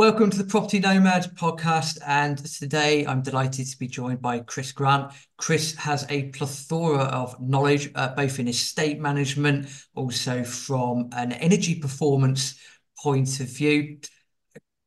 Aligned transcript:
Welcome 0.00 0.30
to 0.30 0.38
the 0.38 0.48
Property 0.48 0.78
Nomad 0.78 1.24
podcast. 1.36 1.98
And 2.06 2.38
today 2.38 3.04
I'm 3.06 3.20
delighted 3.20 3.66
to 3.66 3.78
be 3.78 3.86
joined 3.86 4.22
by 4.22 4.38
Chris 4.38 4.72
Grant. 4.72 5.12
Chris 5.36 5.74
has 5.74 6.06
a 6.08 6.30
plethora 6.30 7.00
of 7.00 7.38
knowledge, 7.38 7.90
uh, 7.94 8.14
both 8.14 8.38
in 8.38 8.48
estate 8.48 8.98
management, 8.98 9.68
also 9.94 10.42
from 10.42 11.10
an 11.12 11.32
energy 11.32 11.74
performance 11.74 12.58
point 12.98 13.40
of 13.40 13.48
view. 13.48 13.98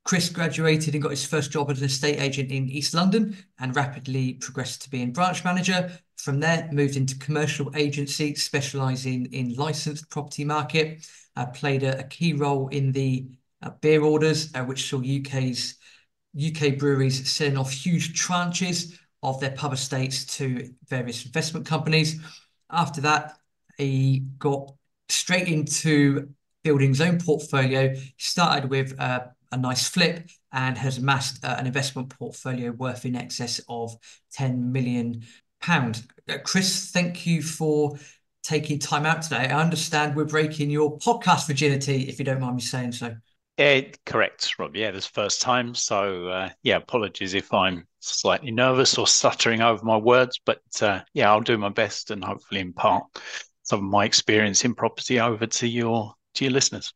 Chris 0.03 0.29
graduated 0.29 0.95
and 0.95 1.03
got 1.03 1.11
his 1.11 1.27
first 1.27 1.51
job 1.51 1.69
as 1.69 1.77
an 1.77 1.85
estate 1.85 2.19
agent 2.19 2.49
in 2.49 2.67
East 2.67 2.95
London 2.95 3.37
and 3.59 3.75
rapidly 3.75 4.33
progressed 4.33 4.81
to 4.81 4.89
being 4.89 5.13
branch 5.13 5.45
manager. 5.45 5.91
From 6.17 6.39
there, 6.39 6.67
moved 6.71 6.95
into 6.95 7.19
commercial 7.19 7.69
agency, 7.75 8.33
specialising 8.33 9.27
in 9.31 9.53
licensed 9.53 10.09
property 10.09 10.43
market. 10.43 11.07
Uh, 11.35 11.45
played 11.45 11.83
a, 11.83 11.99
a 11.99 12.03
key 12.05 12.33
role 12.33 12.67
in 12.69 12.91
the 12.91 13.27
beer 13.71 14.01
orders, 14.01 14.53
uh, 14.55 14.63
which 14.63 14.89
saw 14.89 14.97
UK's 14.97 15.77
UK 16.35 16.77
breweries 16.77 17.31
selling 17.31 17.57
off 17.57 17.71
huge 17.71 18.19
tranches 18.19 18.97
of 19.21 19.39
their 19.39 19.51
pub 19.51 19.73
estates 19.73 20.25
to 20.37 20.73
various 20.87 21.25
investment 21.25 21.65
companies. 21.65 22.19
After 22.69 23.01
that, 23.01 23.37
he 23.77 24.25
got 24.37 24.73
straight 25.09 25.47
into 25.47 26.29
building 26.63 26.89
his 26.89 27.01
own 27.01 27.19
portfolio. 27.19 27.93
He 27.93 28.13
started 28.17 28.69
with 28.69 28.99
uh, 28.99 29.25
a 29.51 29.57
nice 29.57 29.87
flip 29.87 30.29
and 30.51 30.77
has 30.77 30.97
amassed 30.97 31.43
uh, 31.43 31.55
an 31.57 31.67
investment 31.67 32.09
portfolio 32.09 32.71
worth 32.71 33.05
in 33.05 33.15
excess 33.15 33.61
of 33.69 33.95
10 34.33 34.71
million 34.71 35.23
pounds. 35.61 36.03
Uh, 36.27 36.37
Chris, 36.43 36.91
thank 36.91 37.25
you 37.25 37.41
for 37.41 37.97
taking 38.43 38.77
time 38.79 39.05
out 39.05 39.21
today. 39.21 39.47
I 39.49 39.61
understand 39.61 40.15
we're 40.15 40.25
breaking 40.25 40.69
your 40.69 40.97
podcast 40.97 41.47
virginity, 41.47 42.09
if 42.09 42.19
you 42.19 42.25
don't 42.25 42.41
mind 42.41 42.55
me 42.55 42.61
saying 42.61 42.91
so. 42.93 43.15
Yeah, 43.57 43.81
correct, 44.05 44.57
Rob. 44.57 44.75
Yeah, 44.75 44.91
this 44.91 45.05
first 45.05 45.41
time. 45.41 45.75
So, 45.75 46.27
uh, 46.27 46.49
yeah, 46.63 46.77
apologies 46.77 47.35
if 47.35 47.53
I'm 47.53 47.87
slightly 47.99 48.51
nervous 48.51 48.97
or 48.97 49.05
stuttering 49.07 49.61
over 49.61 49.83
my 49.85 49.97
words, 49.97 50.39
but 50.43 50.61
uh, 50.81 51.01
yeah, 51.13 51.31
I'll 51.31 51.41
do 51.41 51.57
my 51.57 51.69
best 51.69 52.09
and 52.11 52.23
hopefully 52.23 52.61
impart 52.61 53.03
some 53.61 53.79
of 53.79 53.85
my 53.85 54.05
experience 54.05 54.65
in 54.65 54.73
property 54.73 55.19
over 55.19 55.45
to 55.45 55.67
your 55.67 56.13
to 56.35 56.45
your 56.45 56.51
listeners. 56.51 56.93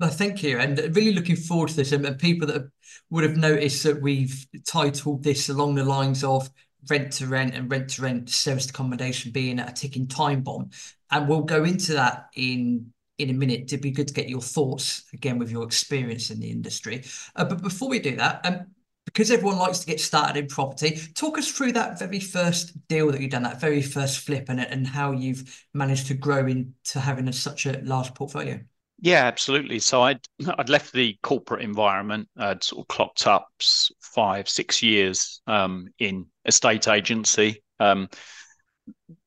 Uh, 0.00 0.08
thank 0.08 0.42
you, 0.42 0.58
and 0.58 0.78
really 0.94 1.12
looking 1.12 1.36
forward 1.36 1.68
to 1.68 1.76
this. 1.76 1.92
And, 1.92 2.04
and 2.04 2.18
people 2.18 2.46
that 2.48 2.68
would 3.10 3.24
have 3.24 3.36
noticed 3.36 3.82
that 3.84 4.00
we've 4.00 4.46
titled 4.66 5.22
this 5.22 5.48
along 5.48 5.76
the 5.76 5.84
lines 5.84 6.24
of 6.24 6.50
rent 6.90 7.12
to 7.12 7.26
rent 7.28 7.54
and 7.54 7.70
rent 7.70 7.90
to 7.90 8.02
rent 8.02 8.28
serviced 8.28 8.70
accommodation 8.70 9.30
being 9.30 9.60
a 9.60 9.72
ticking 9.72 10.08
time 10.08 10.42
bomb, 10.42 10.70
and 11.10 11.28
we'll 11.28 11.42
go 11.42 11.62
into 11.64 11.94
that 11.94 12.26
in 12.34 12.92
in 13.22 13.30
a 13.30 13.38
minute. 13.38 13.60
It'd 13.62 13.80
be 13.80 13.90
good 13.90 14.08
to 14.08 14.14
get 14.14 14.28
your 14.28 14.40
thoughts 14.40 15.04
again 15.12 15.38
with 15.38 15.50
your 15.50 15.64
experience 15.64 16.30
in 16.30 16.40
the 16.40 16.50
industry. 16.50 17.04
Uh, 17.36 17.44
but 17.44 17.62
before 17.62 17.88
we 17.88 17.98
do 17.98 18.16
that, 18.16 18.44
um, 18.44 18.66
because 19.04 19.30
everyone 19.30 19.58
likes 19.58 19.80
to 19.80 19.86
get 19.86 20.00
started 20.00 20.36
in 20.36 20.46
property, 20.46 21.00
talk 21.14 21.36
us 21.36 21.50
through 21.50 21.72
that 21.72 21.98
very 21.98 22.20
first 22.20 22.86
deal 22.88 23.10
that 23.10 23.20
you've 23.20 23.30
done, 23.30 23.42
that 23.42 23.60
very 23.60 23.82
first 23.82 24.20
flip, 24.20 24.46
and 24.48 24.60
and 24.60 24.86
how 24.86 25.12
you've 25.12 25.64
managed 25.74 26.06
to 26.06 26.14
grow 26.14 26.46
into 26.46 27.00
having 27.00 27.28
a, 27.28 27.32
such 27.32 27.66
a 27.66 27.80
large 27.82 28.14
portfolio. 28.14 28.60
Yeah, 29.00 29.24
absolutely. 29.24 29.80
So 29.80 30.02
I'd 30.02 30.20
I'd 30.58 30.68
left 30.68 30.92
the 30.92 31.18
corporate 31.22 31.62
environment. 31.62 32.28
I'd 32.36 32.62
sort 32.62 32.84
of 32.84 32.88
clocked 32.88 33.26
up 33.26 33.48
five, 34.00 34.48
six 34.48 34.82
years 34.82 35.40
um, 35.46 35.88
in 35.98 36.26
estate 36.46 36.88
agency. 36.88 37.62
Um, 37.80 38.08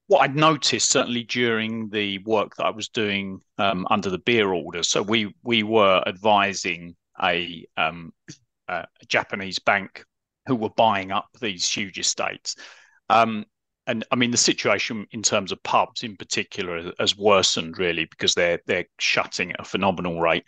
what 0.07 0.19
I'd 0.19 0.35
noticed 0.35 0.91
certainly 0.91 1.23
during 1.23 1.89
the 1.89 2.19
work 2.19 2.55
that 2.55 2.65
I 2.65 2.69
was 2.69 2.89
doing 2.89 3.41
um, 3.57 3.87
under 3.89 4.09
the 4.09 4.19
beer 4.19 4.53
order, 4.53 4.83
so 4.83 5.01
we 5.01 5.33
we 5.43 5.63
were 5.63 6.03
advising 6.05 6.95
a, 7.21 7.65
um, 7.77 8.13
a 8.67 8.85
Japanese 9.07 9.59
bank 9.59 10.03
who 10.47 10.55
were 10.55 10.69
buying 10.69 11.11
up 11.11 11.29
these 11.41 11.69
huge 11.69 11.97
estates. 11.97 12.55
Um, 13.09 13.45
and 13.87 14.03
I 14.11 14.15
mean 14.15 14.31
the 14.31 14.37
situation 14.37 15.05
in 15.11 15.21
terms 15.21 15.51
of 15.51 15.61
pubs 15.63 16.03
in 16.03 16.17
particular 16.17 16.91
has 16.99 17.17
worsened 17.17 17.77
really 17.77 18.05
because 18.05 18.33
they're 18.33 18.59
they're 18.65 18.85
shutting 18.99 19.51
at 19.51 19.59
a 19.59 19.63
phenomenal 19.63 20.19
rate. 20.19 20.45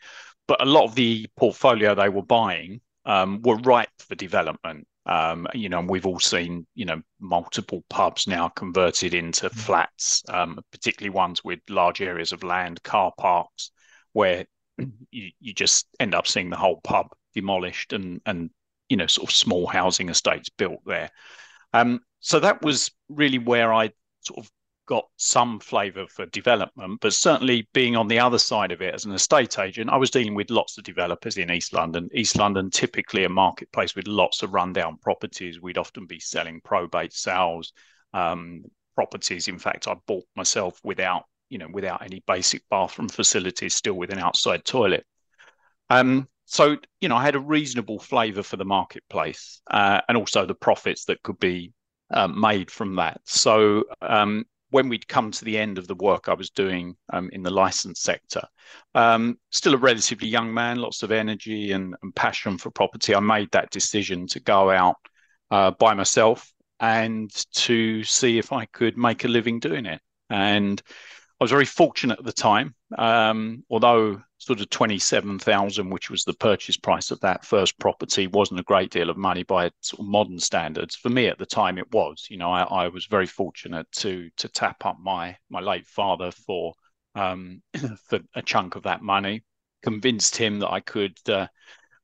But 0.47 0.61
a 0.61 0.65
lot 0.65 0.85
of 0.85 0.95
the 0.95 1.27
portfolio 1.35 1.93
they 1.93 2.09
were 2.09 2.23
buying 2.23 2.81
um, 3.05 3.41
were 3.41 3.57
ripe 3.57 3.89
for 3.99 4.15
development. 4.15 4.87
Um, 5.07 5.47
you 5.53 5.69
know, 5.69 5.79
and 5.79 5.89
we've 5.89 6.05
all 6.05 6.19
seen, 6.19 6.67
you 6.75 6.85
know, 6.85 7.01
multiple 7.19 7.83
pubs 7.89 8.27
now 8.27 8.49
converted 8.49 9.13
into 9.13 9.47
mm-hmm. 9.47 9.59
flats, 9.59 10.21
um, 10.27 10.59
particularly 10.71 11.15
ones 11.15 11.43
with 11.43 11.59
large 11.69 12.01
areas 12.01 12.33
of 12.33 12.43
land, 12.43 12.83
car 12.83 13.13
parks, 13.17 13.71
where 14.11 14.45
you, 15.11 15.31
you 15.39 15.53
just 15.53 15.87
end 15.99 16.13
up 16.13 16.27
seeing 16.27 16.49
the 16.49 16.57
whole 16.57 16.81
pub 16.83 17.07
demolished 17.33 17.93
and 17.93 18.19
and 18.25 18.49
you 18.89 18.97
know 18.97 19.07
sort 19.07 19.29
of 19.29 19.35
small 19.35 19.65
housing 19.67 20.09
estates 20.09 20.49
built 20.49 20.81
there. 20.85 21.09
Um, 21.73 22.01
so 22.19 22.39
that 22.39 22.61
was 22.61 22.91
really 23.09 23.39
where 23.39 23.73
I 23.73 23.91
sort 24.21 24.39
of 24.39 24.51
got 24.87 25.05
some 25.17 25.59
flavour 25.59 26.07
for 26.07 26.25
development, 26.27 26.99
but 27.01 27.13
certainly 27.13 27.67
being 27.73 27.95
on 27.95 28.07
the 28.07 28.19
other 28.19 28.39
side 28.39 28.71
of 28.71 28.81
it 28.81 28.95
as 28.95 29.05
an 29.05 29.11
estate 29.11 29.59
agent, 29.59 29.89
I 29.89 29.97
was 29.97 30.09
dealing 30.09 30.33
with 30.33 30.49
lots 30.49 30.77
of 30.77 30.83
developers 30.83 31.37
in 31.37 31.51
East 31.51 31.73
London. 31.73 32.09
East 32.13 32.37
London, 32.37 32.71
typically 32.71 33.25
a 33.25 33.29
marketplace 33.29 33.95
with 33.95 34.07
lots 34.07 34.41
of 34.41 34.53
rundown 34.53 34.97
properties. 34.97 35.61
We'd 35.61 35.77
often 35.77 36.07
be 36.07 36.19
selling 36.19 36.61
probate 36.63 37.13
sales 37.13 37.73
um, 38.13 38.63
properties. 38.95 39.47
In 39.47 39.59
fact, 39.59 39.87
I 39.87 39.95
bought 40.07 40.25
myself 40.35 40.79
without, 40.83 41.23
you 41.49 41.59
know, 41.59 41.67
without 41.71 42.01
any 42.01 42.23
basic 42.25 42.63
bathroom 42.69 43.09
facilities, 43.09 43.75
still 43.75 43.93
with 43.93 44.11
an 44.11 44.19
outside 44.19 44.65
toilet. 44.65 45.05
Um, 45.89 46.27
so, 46.45 46.77
you 47.01 47.09
know, 47.09 47.17
I 47.17 47.23
had 47.23 47.35
a 47.35 47.39
reasonable 47.39 47.99
flavour 47.99 48.41
for 48.41 48.55
the 48.55 48.65
marketplace 48.65 49.61
uh, 49.69 50.01
and 50.07 50.17
also 50.17 50.45
the 50.45 50.55
profits 50.55 51.05
that 51.05 51.21
could 51.21 51.39
be 51.39 51.73
uh, 52.09 52.27
made 52.27 52.71
from 52.71 52.95
that. 52.95 53.19
So 53.25 53.83
um, 54.01 54.45
when 54.69 54.89
we'd 54.89 55.07
come 55.07 55.31
to 55.31 55.45
the 55.45 55.57
end 55.57 55.77
of 55.77 55.87
the 55.87 55.95
work 55.95 56.27
I 56.27 56.33
was 56.33 56.49
doing 56.49 56.95
um, 57.13 57.29
in 57.31 57.43
the 57.43 57.49
license 57.49 58.01
sector, 58.01 58.41
um, 58.95 59.37
still 59.51 59.73
a 59.73 59.77
relatively 59.77 60.27
young 60.27 60.53
man, 60.53 60.77
lots 60.77 61.03
of 61.03 61.11
energy 61.11 61.71
and, 61.71 61.95
and, 62.03 62.15
passion 62.15 62.57
for 62.57 62.69
property, 62.71 63.15
I 63.15 63.19
made 63.19 63.49
that 63.51 63.71
decision 63.71 64.27
to 64.27 64.39
go 64.39 64.69
out 64.69 64.95
uh, 65.51 65.71
by 65.71 65.93
myself 65.93 66.51
and 66.79 67.31
to 67.53 68.03
see 68.03 68.37
if 68.37 68.51
I 68.51 68.65
could 68.65 68.97
make 68.97 69.23
a 69.23 69.29
living 69.29 69.59
doing 69.59 69.85
it. 69.85 70.01
And 70.29 70.81
I 71.39 71.43
was 71.43 71.51
very 71.51 71.65
fortunate 71.65 72.17
at 72.17 72.25
the 72.25 72.33
time, 72.33 72.73
um, 72.97 73.63
although 73.69 74.21
sort 74.39 74.59
of 74.59 74.69
27,000, 74.71 75.89
which 75.89 76.09
was 76.09 76.23
the 76.23 76.33
purchase 76.33 76.77
price 76.77 77.11
of 77.11 77.19
that 77.19 77.45
first 77.45 77.77
property, 77.79 78.25
wasn't 78.25 78.59
a 78.59 78.63
great 78.63 78.89
deal 78.89 79.11
of 79.11 79.17
money 79.17 79.43
by 79.43 79.69
sort 79.81 79.99
of 79.99 80.07
modern 80.07 80.39
standards. 80.39 80.95
For 80.95 81.09
me 81.09 81.27
at 81.27 81.37
the 81.37 81.45
time, 81.45 81.77
it 81.77 81.91
was. 81.91 82.25
You 82.29 82.37
know, 82.37 82.51
I, 82.51 82.63
I 82.63 82.87
was 82.87 83.05
very 83.05 83.27
fortunate 83.27 83.85
to 83.97 84.29
to 84.37 84.49
tap 84.49 84.83
up 84.85 84.97
my 84.99 85.37
my 85.49 85.59
late 85.59 85.85
father 85.85 86.31
for 86.31 86.73
um, 87.13 87.61
for 88.09 88.19
a 88.33 88.41
chunk 88.41 88.75
of 88.75 88.83
that 88.83 89.03
money. 89.03 89.43
Convinced 89.83 90.35
him 90.35 90.59
that 90.59 90.71
I 90.71 90.79
could. 90.79 91.17
Uh, 91.29 91.47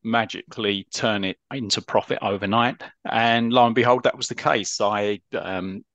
magically 0.05 0.85
turn 0.93 1.23
it 1.23 1.37
into 1.53 1.81
profit 1.81 2.19
overnight. 2.21 2.83
And 3.09 3.53
lo 3.53 3.65
and 3.65 3.73
behold, 3.73 4.03
that 4.03 4.17
was 4.17 4.27
the 4.27 4.35
case. 4.35 4.81
I 4.81 5.21
um, 5.31 5.85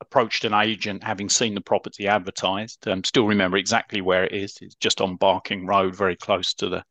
approached 0.00 0.44
an 0.44 0.54
agent 0.54 1.02
having 1.02 1.28
seen 1.28 1.54
the 1.54 1.60
property 1.60 2.08
advertised. 2.08 2.86
Um, 2.88 3.04
still 3.04 3.26
remember 3.26 3.56
exactly 3.56 4.00
where 4.00 4.24
it 4.24 4.32
is. 4.32 4.58
It's 4.60 4.74
just 4.76 5.00
on 5.00 5.16
Barking 5.16 5.66
Road, 5.66 5.94
very 5.94 6.16
close 6.16 6.54
to 6.54 6.68
the 6.68 6.84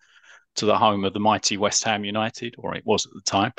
to 0.55 0.65
the 0.65 0.77
home 0.77 1.03
of 1.03 1.13
the 1.13 1.19
mighty 1.19 1.57
West 1.57 1.83
Ham 1.83 2.05
United, 2.05 2.55
or 2.59 2.75
it 2.75 2.85
was 2.85 3.05
at 3.05 3.13
the 3.13 3.21
time. 3.21 3.53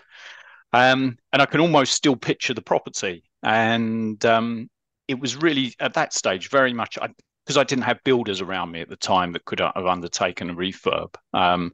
Um, 0.73 1.19
and 1.33 1.43
I 1.43 1.47
can 1.47 1.61
almost 1.61 1.93
still 1.93 2.17
picture 2.17 2.55
the 2.55 2.63
property. 2.63 3.25
And 3.43 4.25
um, 4.25 4.69
it 5.09 5.19
was 5.19 5.37
really 5.37 5.75
at 5.81 5.95
that 5.95 6.13
stage 6.13 6.51
very 6.51 6.73
much 6.73 6.99
because 7.45 7.57
I, 7.57 7.65
didn't 7.65 7.85
have 7.85 8.03
builders 8.05 8.41
around 8.41 8.71
me 8.71 8.81
at 8.81 8.89
the 8.89 8.97
time 8.97 9.33
that 9.33 9.45
could 9.45 9.61
have 9.61 9.87
undertaken 9.87 10.51
a 10.51 10.55
refurb. 10.55 11.15
Um, 11.33 11.73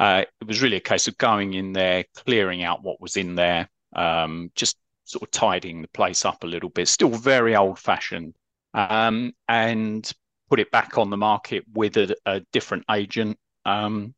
uh, 0.00 0.24
it 0.40 0.46
was 0.46 0.62
really 0.62 0.76
a 0.76 0.80
case 0.80 1.06
of 1.06 1.16
going 1.16 1.54
in 1.54 1.72
there, 1.72 2.04
clearing 2.16 2.62
out 2.62 2.82
what 2.82 3.00
was 3.00 3.16
in 3.16 3.36
there, 3.36 3.68
um, 3.94 4.50
just 4.54 4.76
sort 5.12 5.22
of 5.22 5.30
tidying 5.30 5.82
the 5.82 5.88
place 5.88 6.24
up 6.24 6.42
a 6.42 6.46
little 6.46 6.70
bit. 6.70 6.88
Still 6.88 7.10
very 7.10 7.54
old 7.56 7.78
fashioned, 7.78 8.34
um, 8.74 9.32
and 9.48 10.10
put 10.50 10.60
it 10.60 10.70
back 10.70 10.98
on 10.98 11.10
the 11.10 11.16
market 11.16 11.64
with 11.72 11.96
a, 11.96 12.14
a 12.26 12.40
different 12.52 12.84
agent, 12.90 13.38
um, 13.64 14.14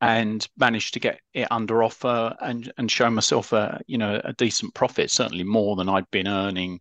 and 0.00 0.46
managed 0.58 0.94
to 0.94 1.00
get 1.00 1.20
it 1.34 1.48
under 1.50 1.82
offer 1.82 2.36
and 2.40 2.72
and 2.78 2.90
show 2.90 3.10
myself 3.10 3.52
a 3.52 3.80
you 3.86 3.98
know 3.98 4.20
a 4.24 4.32
decent 4.34 4.74
profit. 4.74 5.10
Certainly 5.10 5.44
more 5.44 5.76
than 5.76 5.88
I'd 5.88 6.10
been 6.10 6.28
earning, 6.28 6.80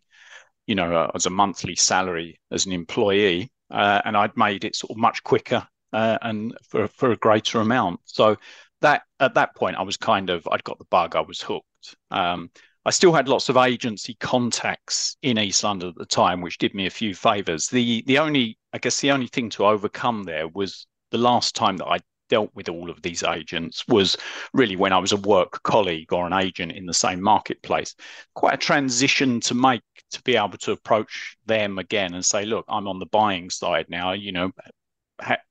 you 0.67 0.75
know, 0.75 0.95
uh, 0.95 1.11
as 1.15 1.25
a 1.25 1.29
monthly 1.29 1.75
salary 1.75 2.39
as 2.51 2.65
an 2.65 2.73
employee, 2.73 3.51
uh, 3.71 4.01
and 4.05 4.17
I'd 4.17 4.37
made 4.37 4.65
it 4.65 4.75
sort 4.75 4.91
of 4.91 4.97
much 4.97 5.23
quicker 5.23 5.67
uh, 5.93 6.17
and 6.21 6.55
for 6.69 6.87
for 6.89 7.11
a 7.11 7.17
greater 7.17 7.61
amount. 7.61 8.01
So 8.03 8.37
that 8.81 9.03
at 9.19 9.35
that 9.35 9.55
point 9.55 9.77
I 9.77 9.83
was 9.83 9.97
kind 9.97 10.29
of 10.29 10.47
I'd 10.51 10.63
got 10.63 10.77
the 10.77 10.85
bug. 10.85 11.15
I 11.15 11.21
was 11.21 11.41
hooked. 11.41 11.95
Um, 12.11 12.51
I 12.85 12.91
still 12.91 13.13
had 13.13 13.27
lots 13.27 13.49
of 13.49 13.57
agency 13.57 14.15
contacts 14.19 15.17
in 15.23 15.39
East 15.39 15.63
London 15.63 15.89
at 15.89 15.95
the 15.95 16.05
time, 16.05 16.41
which 16.41 16.59
did 16.59 16.75
me 16.75 16.85
a 16.85 16.91
few 16.91 17.15
favours. 17.15 17.67
The 17.67 18.03
the 18.05 18.19
only 18.19 18.59
I 18.73 18.77
guess 18.77 18.99
the 18.99 19.11
only 19.11 19.27
thing 19.27 19.49
to 19.51 19.65
overcome 19.65 20.23
there 20.23 20.47
was 20.47 20.85
the 21.11 21.17
last 21.17 21.55
time 21.55 21.77
that 21.77 21.87
I 21.87 21.99
dealt 22.29 22.51
with 22.55 22.69
all 22.69 22.89
of 22.89 23.01
these 23.01 23.23
agents 23.23 23.83
was 23.87 24.17
really 24.53 24.75
when 24.75 24.93
I 24.93 24.97
was 24.97 25.11
a 25.11 25.17
work 25.17 25.61
colleague 25.63 26.11
or 26.11 26.25
an 26.25 26.33
agent 26.33 26.71
in 26.71 26.85
the 26.85 26.93
same 26.93 27.21
marketplace. 27.21 27.95
Quite 28.33 28.55
a 28.55 28.57
transition 28.57 29.39
to 29.41 29.53
make 29.53 29.81
to 30.11 30.21
be 30.23 30.35
able 30.35 30.57
to 30.59 30.71
approach 30.71 31.37
them 31.45 31.77
again 31.77 32.13
and 32.13 32.25
say, 32.25 32.45
look, 32.45 32.65
I'm 32.67 32.87
on 32.87 32.99
the 32.99 33.05
buying 33.07 33.49
side 33.49 33.87
now. 33.89 34.13
You 34.13 34.31
know, 34.31 34.51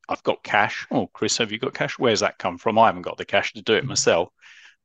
I've 0.09 0.23
got 0.25 0.43
cash. 0.43 0.87
Oh, 0.91 1.09
Chris, 1.09 1.39
have 1.39 1.53
you 1.53 1.59
got 1.59 1.75
cash? 1.75 1.99
Where's 1.99 2.21
that 2.21 2.39
come 2.39 2.59
from? 2.59 2.79
I 2.79 2.87
haven't 2.87 3.03
got 3.03 3.19
the 3.19 3.25
cash 3.25 3.53
to 3.55 3.63
do 3.63 3.75
it 3.75 3.81
mm-hmm. 3.81 3.89
myself. 3.89 4.29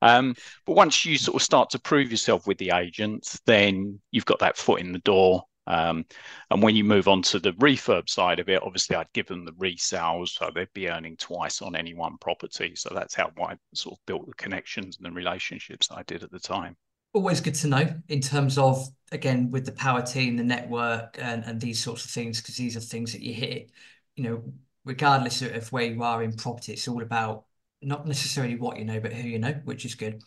Um, 0.02 0.36
but 0.66 0.76
once 0.76 1.06
you 1.06 1.18
sort 1.18 1.36
of 1.36 1.42
start 1.42 1.70
to 1.72 1.80
prove 1.80 2.12
yourself 2.12 2.48
with 2.48 2.58
the 2.58 2.72
agents, 2.72 3.40
then 3.46 4.00
you've 4.12 4.26
got 4.26 4.40
that 4.40 4.58
foot 4.58 4.82
in 4.82 4.92
the 4.92 5.00
door. 5.00 5.44
Um, 5.68 6.06
and 6.50 6.64
when 6.64 6.76
you 6.76 6.84
move 6.84 7.08
on 7.08 7.22
to 7.24 7.40
the 7.40 7.52
refurb 7.54 8.10
side 8.10 8.40
of 8.40 8.50
it, 8.50 8.64
obviously 8.64 8.96
I'd 8.96 9.14
give 9.14 9.28
them 9.28 9.46
the 9.46 9.52
resales, 9.52 10.30
so 10.30 10.50
they'd 10.54 10.74
be 10.74 10.90
earning 10.90 11.16
twice 11.16 11.62
on 11.62 11.76
any 11.76 11.94
one 11.94 12.18
property. 12.18 12.74
So 12.76 12.90
that's 12.92 13.14
how 13.14 13.32
I 13.40 13.56
sort 13.76 13.94
of 13.94 14.06
built 14.08 14.26
the 14.26 14.34
connections 14.34 14.98
and 14.98 15.06
the 15.06 15.12
relationships 15.12 15.90
I 15.92 16.02
did 16.04 16.24
at 16.24 16.32
the 16.32 16.40
time. 16.40 16.76
Always 17.14 17.42
good 17.42 17.56
to 17.56 17.68
know 17.68 17.88
in 18.08 18.22
terms 18.22 18.58
of 18.58 18.88
again 19.12 19.52
with 19.52 19.66
the 19.66 19.72
power 19.72 20.02
team, 20.02 20.38
the 20.38 20.44
network, 20.44 21.18
and, 21.20 21.44
and 21.44 21.62
these 21.62 21.84
sorts 21.84 22.06
of 22.06 22.12
things, 22.12 22.42
because 22.42 22.56
these 22.56 22.76
are 22.76 22.82
things 22.82 23.12
that 23.14 23.22
you 23.22 23.34
hit. 23.34 23.72
You 24.16 24.24
know, 24.24 24.54
regardless 24.86 25.42
of 25.42 25.72
where 25.72 25.86
you 25.86 26.02
are 26.02 26.24
in 26.24 26.34
property, 26.34 26.74
it's 26.74 26.88
all 26.88 27.04
about 27.04 27.46
not 27.82 28.08
necessarily 28.08 28.56
what 28.56 28.78
you 28.78 28.86
know, 28.86 29.00
but 29.00 29.14
who 29.14 29.28
you 29.28 29.40
know, 29.40 29.60
which 29.64 29.86
is 29.86 29.96
good. 29.96 30.22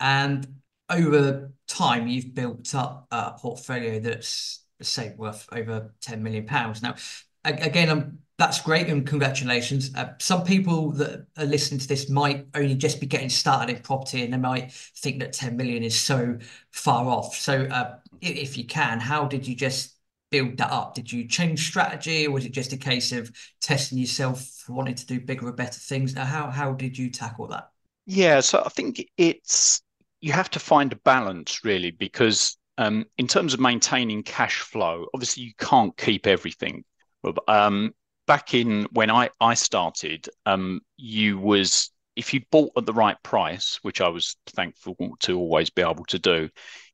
And 0.00 0.46
over 0.88 1.52
time, 1.66 2.06
you've 2.06 2.34
built 2.34 2.74
up 2.74 3.06
a 3.10 3.32
portfolio 3.32 3.98
that's 4.00 4.62
say 4.82 5.14
worth 5.16 5.48
over 5.52 5.94
10 6.02 6.22
million 6.22 6.44
pounds. 6.46 6.82
Now, 6.82 6.96
again, 7.44 7.88
um, 7.88 8.18
that's 8.38 8.60
great 8.60 8.88
and 8.88 9.06
congratulations. 9.06 9.94
Uh, 9.94 10.12
some 10.18 10.44
people 10.44 10.92
that 10.92 11.26
are 11.38 11.46
listening 11.46 11.80
to 11.80 11.88
this 11.88 12.10
might 12.10 12.46
only 12.54 12.74
just 12.74 13.00
be 13.00 13.06
getting 13.06 13.30
started 13.30 13.74
in 13.74 13.82
property 13.82 14.22
and 14.22 14.32
they 14.32 14.38
might 14.38 14.72
think 14.72 15.20
that 15.20 15.32
10 15.32 15.56
million 15.56 15.82
is 15.82 15.98
so 15.98 16.38
far 16.72 17.06
off. 17.06 17.34
So, 17.34 17.62
uh, 17.64 17.96
if 18.20 18.58
you 18.58 18.66
can, 18.66 19.00
how 19.00 19.26
did 19.26 19.46
you 19.46 19.54
just 19.54 19.95
build 20.36 20.58
that 20.58 20.70
up? 20.70 20.94
Did 20.94 21.10
you 21.10 21.26
change 21.26 21.66
strategy 21.66 22.26
or 22.26 22.32
was 22.32 22.44
it 22.44 22.52
just 22.52 22.72
a 22.72 22.76
case 22.76 23.12
of 23.12 23.30
testing 23.60 23.98
yourself, 23.98 24.64
wanting 24.68 24.94
to 24.94 25.06
do 25.06 25.20
bigger 25.20 25.48
or 25.48 25.52
better 25.52 25.78
things? 25.78 26.14
Now, 26.14 26.24
how, 26.24 26.50
how 26.50 26.72
did 26.72 26.98
you 26.98 27.10
tackle 27.10 27.46
that? 27.48 27.70
Yeah, 28.04 28.40
so 28.40 28.62
I 28.64 28.68
think 28.68 29.08
it's, 29.16 29.80
you 30.20 30.32
have 30.32 30.50
to 30.50 30.58
find 30.58 30.92
a 30.92 30.96
balance 30.96 31.64
really 31.64 31.90
because 31.90 32.58
um, 32.78 33.06
in 33.16 33.26
terms 33.26 33.54
of 33.54 33.60
maintaining 33.60 34.22
cash 34.22 34.60
flow, 34.60 35.06
obviously 35.14 35.44
you 35.44 35.52
can't 35.58 35.96
keep 35.96 36.26
everything. 36.26 36.84
Um, 37.48 37.92
back 38.26 38.54
in 38.54 38.86
when 38.92 39.10
I, 39.10 39.30
I 39.40 39.54
started, 39.54 40.28
um, 40.44 40.80
you 40.96 41.38
was 41.38 41.90
if 42.14 42.32
you 42.32 42.40
bought 42.50 42.72
at 42.76 42.86
the 42.86 42.92
right 42.92 43.16
price, 43.22 43.78
which 43.82 44.00
I 44.00 44.08
was 44.08 44.36
thankful 44.46 44.96
to 45.20 45.38
always 45.38 45.70
be 45.70 45.82
able 45.82 46.04
to 46.06 46.18
do, 46.18 46.48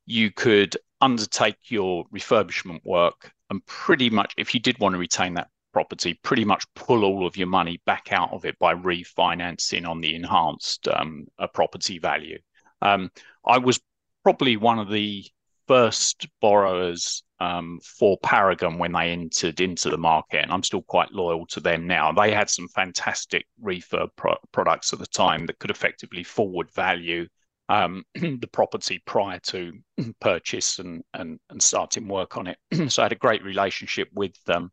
you 0.05 0.31
could 0.31 0.75
undertake 1.03 1.57
your 1.69 2.05
refurbishment 2.15 2.79
work 2.85 3.31
and 3.49 3.63
pretty 3.65 4.09
much, 4.09 4.33
if 4.37 4.53
you 4.53 4.59
did 4.59 4.79
want 4.79 4.93
to 4.93 4.99
retain 4.99 5.33
that 5.33 5.49
property, 5.73 6.17
pretty 6.23 6.45
much 6.45 6.65
pull 6.75 7.03
all 7.03 7.27
of 7.27 7.35
your 7.35 7.47
money 7.47 7.81
back 7.85 8.13
out 8.13 8.31
of 8.31 8.45
it 8.45 8.57
by 8.57 8.73
refinancing 8.73 9.87
on 9.87 9.99
the 9.99 10.15
enhanced 10.15 10.87
um, 10.87 11.27
property 11.53 11.99
value. 11.99 12.39
Um, 12.81 13.11
I 13.45 13.57
was 13.57 13.81
probably 14.23 14.55
one 14.55 14.79
of 14.79 14.89
the 14.89 15.25
first 15.67 16.27
borrowers 16.41 17.23
um, 17.39 17.79
for 17.83 18.17
Paragon 18.23 18.77
when 18.77 18.93
they 18.93 19.11
entered 19.11 19.59
into 19.59 19.89
the 19.89 19.97
market, 19.97 20.41
and 20.43 20.51
I'm 20.53 20.63
still 20.63 20.83
quite 20.83 21.11
loyal 21.11 21.45
to 21.47 21.59
them 21.59 21.85
now. 21.85 22.13
They 22.13 22.31
had 22.31 22.49
some 22.49 22.69
fantastic 22.69 23.45
refurb 23.61 24.09
pro- 24.15 24.37
products 24.53 24.93
at 24.93 24.99
the 24.99 25.07
time 25.07 25.47
that 25.47 25.59
could 25.59 25.71
effectively 25.71 26.23
forward 26.23 26.71
value 26.71 27.27
um, 27.73 28.03
the 28.15 28.49
property 28.51 29.01
prior 29.05 29.39
to 29.39 29.73
purchase 30.21 30.79
and, 30.79 31.03
and 31.13 31.39
and 31.49 31.61
starting 31.61 32.07
work 32.07 32.37
on 32.37 32.47
it. 32.47 32.57
so 32.91 33.01
I 33.01 33.05
had 33.05 33.11
a 33.11 33.15
great 33.15 33.43
relationship 33.43 34.09
with 34.13 34.41
them, 34.45 34.71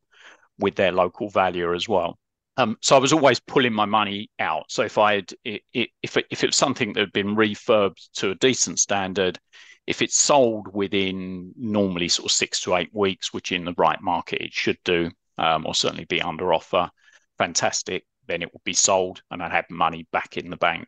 with 0.59 0.75
their 0.75 0.93
local 0.93 1.31
valuer 1.31 1.75
as 1.75 1.89
well. 1.89 2.19
Um, 2.57 2.77
so 2.83 2.97
I 2.97 2.99
was 2.99 3.15
always 3.15 3.41
pulling 3.41 3.73
my 3.73 3.87
money 3.87 4.29
out. 4.39 4.65
So 4.69 4.83
if 4.83 4.99
I 4.99 5.15
had, 5.15 5.33
if 5.45 5.63
it, 5.73 5.91
if 6.03 6.45
it 6.45 6.47
was 6.47 6.57
something 6.57 6.93
that 6.93 7.01
had 7.01 7.13
been 7.13 7.37
refurbed 7.37 8.11
to 8.17 8.33
a 8.33 8.35
decent 8.35 8.79
standard, 8.79 9.39
if 9.87 10.03
it's 10.03 10.19
sold 10.19 10.69
within 10.75 11.53
normally 11.57 12.09
sort 12.09 12.27
of 12.27 12.33
six 12.33 12.61
to 12.63 12.77
eight 12.77 12.91
weeks, 12.93 13.33
which 13.33 13.51
in 13.51 13.65
the 13.65 13.75
right 13.79 14.01
market 14.03 14.43
it 14.43 14.53
should 14.53 14.79
do, 14.85 15.11
um, 15.39 15.65
or 15.65 15.75
certainly 15.75 16.05
be 16.05 16.21
under 16.21 16.53
offer, 16.53 16.91
fantastic. 17.39 18.05
Then 18.27 18.43
it 18.43 18.53
would 18.53 18.65
be 18.65 18.75
sold, 18.75 19.23
and 19.31 19.43
I'd 19.43 19.53
have 19.53 19.71
money 19.71 20.07
back 20.13 20.37
in 20.37 20.51
the 20.51 20.57
bank. 20.57 20.87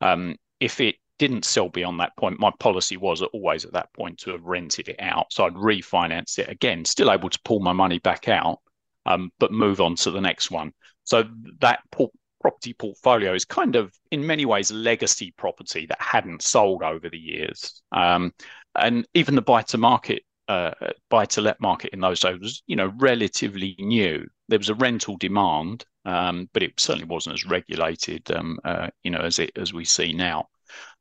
Um, 0.00 0.36
if 0.58 0.80
it 0.80 0.96
didn't 1.22 1.44
sell 1.44 1.68
beyond 1.68 2.00
that 2.00 2.16
point, 2.16 2.40
my 2.40 2.50
policy 2.58 2.96
was 2.96 3.22
always 3.22 3.64
at 3.64 3.72
that 3.74 3.92
point 3.92 4.18
to 4.18 4.32
have 4.32 4.42
rented 4.42 4.88
it 4.88 4.96
out. 4.98 5.32
So 5.32 5.44
I'd 5.44 5.54
refinance 5.54 6.36
it 6.40 6.48
again, 6.48 6.84
still 6.84 7.12
able 7.12 7.30
to 7.30 7.38
pull 7.44 7.60
my 7.60 7.72
money 7.72 8.00
back 8.00 8.26
out, 8.26 8.58
um, 9.06 9.30
but 9.38 9.52
move 9.52 9.80
on 9.80 9.94
to 9.96 10.10
the 10.10 10.20
next 10.20 10.50
one. 10.50 10.72
So 11.04 11.22
that 11.60 11.78
property 12.40 12.72
portfolio 12.72 13.34
is 13.34 13.44
kind 13.44 13.76
of, 13.76 13.94
in 14.10 14.26
many 14.26 14.46
ways, 14.46 14.72
legacy 14.72 15.32
property 15.36 15.86
that 15.86 16.00
hadn't 16.00 16.42
sold 16.42 16.82
over 16.82 17.08
the 17.08 17.20
years. 17.20 17.82
Um, 17.92 18.32
and 18.74 19.06
even 19.14 19.36
the 19.36 19.42
buy 19.42 19.62
to 19.62 19.78
market, 19.78 20.24
uh, 20.48 20.72
buy 21.08 21.24
to 21.26 21.40
let 21.40 21.60
market 21.60 21.90
in 21.92 22.00
those 22.00 22.18
days 22.18 22.40
was, 22.40 22.64
you 22.66 22.74
know, 22.74 22.92
relatively 22.96 23.76
new. 23.78 24.26
There 24.48 24.58
was 24.58 24.70
a 24.70 24.74
rental 24.74 25.16
demand, 25.18 25.84
um, 26.04 26.48
but 26.52 26.64
it 26.64 26.80
certainly 26.80 27.06
wasn't 27.06 27.34
as 27.34 27.46
regulated, 27.46 28.28
um, 28.32 28.58
uh, 28.64 28.88
you 29.04 29.12
know, 29.12 29.20
as 29.20 29.38
it 29.38 29.52
as 29.56 29.72
we 29.72 29.84
see 29.84 30.12
now. 30.12 30.48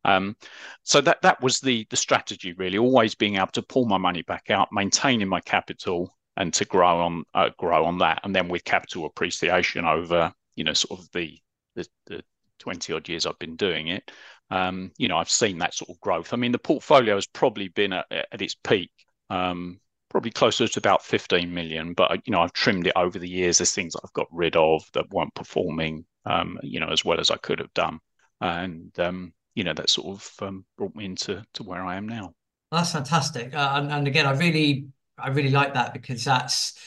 Um, 0.04 0.36
so 0.84 1.02
that 1.02 1.22
that 1.22 1.42
was 1.42 1.60
the 1.60 1.86
the 1.90 1.96
strategy 1.98 2.54
really, 2.54 2.78
always 2.78 3.16
being 3.16 3.36
able 3.36 3.48
to 3.48 3.62
pull 3.62 3.86
my 3.86 3.98
money 3.98 4.24
back 4.24 4.50
out, 4.50 4.70
maintaining 4.72 5.28
my 5.28 5.42
capital, 5.42 6.16
and 6.38 6.54
to 6.56 6.66
grow 6.66 7.02
on 7.02 7.24
uh, 7.34 7.50
grow 7.58 7.86
on 7.86 8.00
that, 8.00 8.22
and 8.24 8.36
then 8.36 8.48
with 8.48 8.64
capital 8.64 9.06
appreciation 9.06 9.86
over 9.86 10.34
you 10.56 10.64
know 10.64 10.74
sort 10.74 11.00
of 11.00 11.12
the 11.12 11.38
the, 11.76 11.88
the 12.08 12.24
20 12.60 12.94
odd 12.94 13.10
years 13.10 13.26
I've 13.26 13.40
been 13.40 13.56
doing 13.56 13.88
it, 13.88 14.12
um, 14.52 14.92
you 14.98 15.08
know, 15.08 15.18
I've 15.18 15.30
seen 15.30 15.60
that 15.60 15.74
sort 15.74 15.90
of 15.90 16.00
growth. 16.02 16.34
I 16.34 16.38
mean, 16.38 16.52
the 16.52 16.60
portfolio 16.60 17.16
has 17.16 17.26
probably 17.26 17.70
been 17.70 17.94
at, 17.94 18.06
at 18.12 18.42
its 18.42 18.54
peak, 18.54 18.92
um, 19.30 19.80
probably 20.10 20.32
closer 20.32 20.68
to 20.68 20.80
about 20.80 21.06
15 21.06 21.54
million, 21.54 21.94
but, 21.94 22.22
you 22.28 22.32
know, 22.32 22.42
I've 22.42 22.52
trimmed 22.52 22.86
it 22.88 22.94
over 22.98 23.18
the 23.18 23.30
years. 23.30 23.58
There's 23.58 23.74
things 23.74 23.96
I've 23.96 24.12
got 24.12 24.28
rid 24.30 24.58
of 24.58 24.84
that 24.94 25.10
weren't 25.10 25.34
performing, 25.34 26.06
um, 26.26 26.60
you 26.64 26.82
know, 26.82 26.90
as 26.90 27.06
well 27.06 27.20
as 27.22 27.32
I 27.32 27.38
could 27.38 27.60
have 27.60 27.74
done. 27.74 28.00
And, 28.42 28.92
um, 29.00 29.34
you 29.56 29.64
know, 29.64 29.74
that 29.74 29.90
sort 29.90 30.16
of 30.16 30.48
um, 30.48 30.66
brought 30.78 30.96
me 30.96 31.06
into 31.06 31.44
to 31.54 31.64
where 31.64 31.84
I 31.84 31.96
am 31.96 32.08
now. 32.08 32.34
That's 32.72 32.94
fantastic. 32.94 33.54
Uh, 33.54 33.72
and, 33.76 33.92
and 33.92 34.08
again, 34.08 34.26
I 34.26 34.32
really, 34.32 34.88
I 35.18 35.30
really 35.30 35.50
like 35.50 35.74
that 35.74 35.94
because 35.94 36.24
that's 36.24 36.80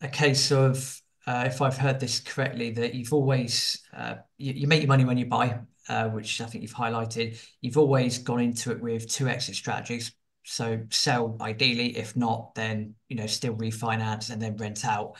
a 0.00 0.08
case 0.08 0.50
of 0.50 1.00
uh, 1.26 1.44
if 1.46 1.62
I've 1.62 1.76
heard 1.76 2.00
this 2.00 2.20
correctly, 2.20 2.70
that 2.72 2.94
you've 2.94 3.12
always 3.12 3.82
uh, 3.96 4.16
you, 4.36 4.52
you, 4.52 4.66
make 4.66 4.82
your 4.82 4.88
money 4.88 5.04
when 5.04 5.16
you 5.16 5.26
buy, 5.26 5.60
uh, 5.88 6.08
which 6.08 6.40
I 6.40 6.46
think 6.46 6.62
you've 6.62 6.74
highlighted. 6.74 7.42
You've 7.60 7.78
always 7.78 8.18
gone 8.18 8.40
into 8.40 8.72
it 8.72 8.80
with 8.80 9.08
two 9.08 9.28
exit 9.28 9.54
strategies. 9.54 10.12
So 10.42 10.82
sell 10.90 11.38
ideally, 11.40 11.96
if 11.96 12.14
not, 12.16 12.54
then 12.54 12.94
you 13.08 13.16
know 13.16 13.26
still 13.26 13.54
refinance 13.54 14.30
and 14.30 14.42
then 14.42 14.56
rent 14.56 14.84
out. 14.84 15.16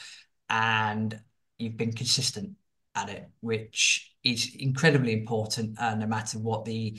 And 0.51 1.19
you've 1.57 1.79
been 1.79 1.93
consistent 1.93 2.51
at 2.95 3.09
it, 3.09 3.29
which 3.41 4.13
is 4.23 4.55
incredibly 4.59 5.13
important. 5.13 5.79
Uh, 5.79 5.95
no 5.95 6.07
matter 6.07 6.39
what 6.39 6.65
the 6.65 6.99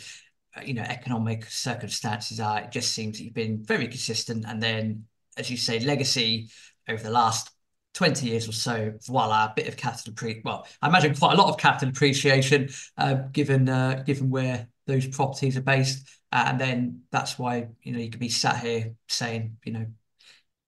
uh, 0.56 0.62
you 0.64 0.74
know 0.74 0.84
economic 0.84 1.46
circumstances 1.46 2.40
are, 2.40 2.62
it 2.62 2.72
just 2.72 2.92
seems 2.94 3.18
that 3.18 3.24
you've 3.24 3.34
been 3.34 3.64
very 3.64 3.88
consistent. 3.88 4.46
And 4.48 4.62
then, 4.62 5.06
as 5.38 5.50
you 5.50 5.58
say, 5.58 5.80
legacy 5.80 6.50
over 6.88 7.02
the 7.02 7.12
last 7.12 7.52
20 7.94 8.28
years 8.28 8.48
or 8.48 8.52
so, 8.52 8.94
voila, 9.06 9.46
a 9.46 9.54
bit 9.56 9.68
of 9.68 9.78
capital 9.78 10.14
pre 10.14 10.42
well, 10.44 10.68
I 10.82 10.90
imagine 10.90 11.16
quite 11.16 11.34
a 11.34 11.38
lot 11.38 11.50
of 11.50 11.58
capital 11.58 11.90
appreciation, 11.90 12.70
uh, 12.98 13.16
given 13.32 13.70
uh, 13.70 14.04
given 14.06 14.30
where 14.30 14.68
those 14.88 15.08
properties 15.08 15.58
are 15.58 15.62
based. 15.62 16.08
Uh, 16.32 16.46
and 16.48 16.60
then 16.60 17.02
that's 17.12 17.40
why, 17.40 17.70
you 17.82 17.94
know, 17.94 18.00
you 18.00 18.10
could 18.10 18.20
be 18.20 18.30
sat 18.30 18.60
here 18.60 18.94
saying, 19.08 19.58
you 19.64 19.72
know, 19.72 19.86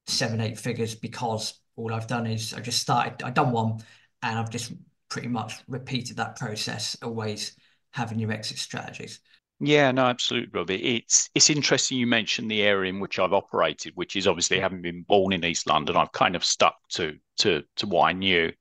seven, 0.07 0.39
eight 0.39 0.57
figures 0.57 0.95
because 0.95 1.59
all 1.75 1.93
I've 1.93 2.07
done 2.07 2.25
is 2.25 2.53
I've 2.53 2.63
just 2.63 2.79
started, 2.79 3.21
I've 3.23 3.33
done 3.33 3.51
one 3.51 3.79
and 4.21 4.39
I've 4.39 4.49
just 4.49 4.71
pretty 5.09 5.27
much 5.27 5.55
repeated 5.67 6.17
that 6.17 6.37
process, 6.37 6.97
always 7.01 7.55
having 7.91 8.19
your 8.19 8.31
exit 8.31 8.57
strategies. 8.57 9.19
Yeah, 9.59 9.91
no, 9.91 10.05
absolutely, 10.05 10.51
Robbie. 10.53 10.97
It's 10.97 11.29
it's 11.33 11.49
interesting 11.49 11.97
you 11.97 12.05
mentioned 12.05 12.49
the 12.51 12.61
area 12.61 12.91
in 12.91 12.99
which 12.99 13.17
I've 13.17 13.33
operated, 13.33 13.93
which 13.95 14.15
is 14.15 14.27
obviously 14.27 14.59
having 14.59 14.83
been 14.83 15.01
born 15.01 15.33
in 15.33 15.43
East 15.43 15.67
London, 15.67 15.95
I've 15.97 16.11
kind 16.11 16.35
of 16.35 16.45
stuck 16.45 16.75
to 16.89 17.17
to 17.39 17.63
to 17.77 17.87
what 17.87 18.03
I 18.03 18.13
knew. 18.13 18.51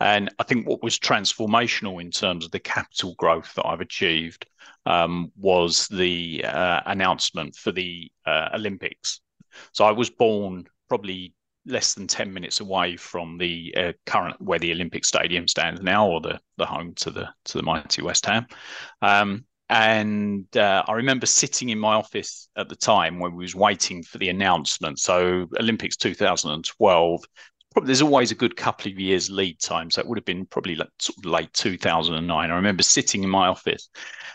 And 0.00 0.30
I 0.38 0.44
think 0.44 0.66
what 0.66 0.82
was 0.82 0.98
transformational 0.98 2.00
in 2.00 2.10
terms 2.10 2.46
of 2.46 2.52
the 2.52 2.58
capital 2.58 3.14
growth 3.18 3.52
that 3.54 3.66
I've 3.66 3.82
achieved 3.82 4.46
um, 4.86 5.30
was 5.36 5.88
the 5.88 6.42
uh, 6.42 6.80
announcement 6.86 7.54
for 7.54 7.70
the 7.70 8.10
uh, 8.24 8.48
Olympics. 8.54 9.20
So 9.72 9.84
I 9.84 9.92
was 9.92 10.08
born 10.08 10.64
probably 10.88 11.34
less 11.66 11.94
than 11.94 12.06
10 12.06 12.32
minutes 12.32 12.60
away 12.60 12.96
from 12.96 13.38
the 13.38 13.74
uh, 13.76 13.92
current 14.06 14.40
where 14.40 14.58
the 14.58 14.72
Olympic 14.72 15.04
Stadium 15.04 15.46
stands 15.46 15.80
now, 15.80 16.08
or 16.08 16.20
the 16.20 16.40
the 16.56 16.66
home 16.66 16.94
to 16.96 17.10
the 17.10 17.28
to 17.46 17.58
the 17.58 17.62
mighty 17.62 18.02
West 18.02 18.26
Ham. 18.26 18.46
Um, 19.02 19.44
and 19.68 20.44
uh, 20.56 20.82
I 20.88 20.94
remember 20.94 21.26
sitting 21.26 21.68
in 21.68 21.78
my 21.78 21.94
office 21.94 22.48
at 22.56 22.68
the 22.68 22.76
time 22.76 23.20
when 23.20 23.36
we 23.36 23.44
was 23.44 23.54
waiting 23.54 24.02
for 24.02 24.18
the 24.18 24.28
announcement. 24.28 24.98
So 24.98 25.46
Olympics 25.58 25.96
2012. 25.96 27.24
Probably 27.72 27.86
there's 27.86 28.02
always 28.02 28.32
a 28.32 28.34
good 28.34 28.56
couple 28.56 28.90
of 28.90 28.98
years 28.98 29.30
lead 29.30 29.60
time, 29.60 29.92
so 29.92 30.00
it 30.00 30.06
would 30.08 30.18
have 30.18 30.24
been 30.24 30.44
probably 30.44 30.74
like 30.74 30.88
sort 30.98 31.18
of 31.18 31.30
late 31.30 31.52
2009. 31.52 32.50
I 32.50 32.52
remember 32.52 32.82
sitting 32.82 33.22
in 33.22 33.30
my 33.30 33.46
office, 33.46 33.90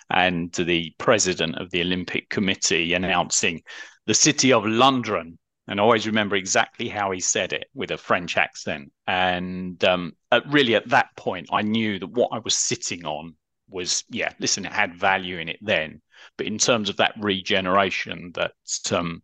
and 0.09 0.53
the 0.53 0.93
president 0.99 1.57
of 1.57 1.69
the 1.71 1.81
Olympic 1.81 2.29
Committee 2.29 2.93
announcing 2.93 3.61
the 4.05 4.13
city 4.13 4.53
of 4.53 4.65
London 4.65 5.37
and 5.67 5.79
I 5.79 5.83
always 5.83 6.05
remember 6.07 6.35
exactly 6.35 6.87
how 6.87 7.11
he 7.11 7.19
said 7.19 7.53
it 7.53 7.67
with 7.73 7.91
a 7.91 7.97
French 7.97 8.37
accent. 8.37 8.91
And 9.07 9.83
um, 9.83 10.13
at, 10.31 10.47
really, 10.51 10.75
at 10.75 10.89
that 10.89 11.15
point, 11.15 11.49
I 11.51 11.63
knew 11.63 11.97
that 11.99 12.07
what 12.07 12.29
I 12.31 12.39
was 12.39 12.55
sitting 12.55 13.05
on 13.05 13.35
was, 13.67 14.03
yeah, 14.09 14.31
listen, 14.39 14.65
it 14.65 14.71
had 14.71 14.95
value 14.95 15.39
in 15.39 15.49
it 15.49 15.59
then. 15.61 16.01
But 16.37 16.47
in 16.47 16.57
terms 16.57 16.89
of 16.89 16.97
that 16.97 17.15
regeneration 17.19 18.31
that 18.35 18.53
um, 18.91 19.23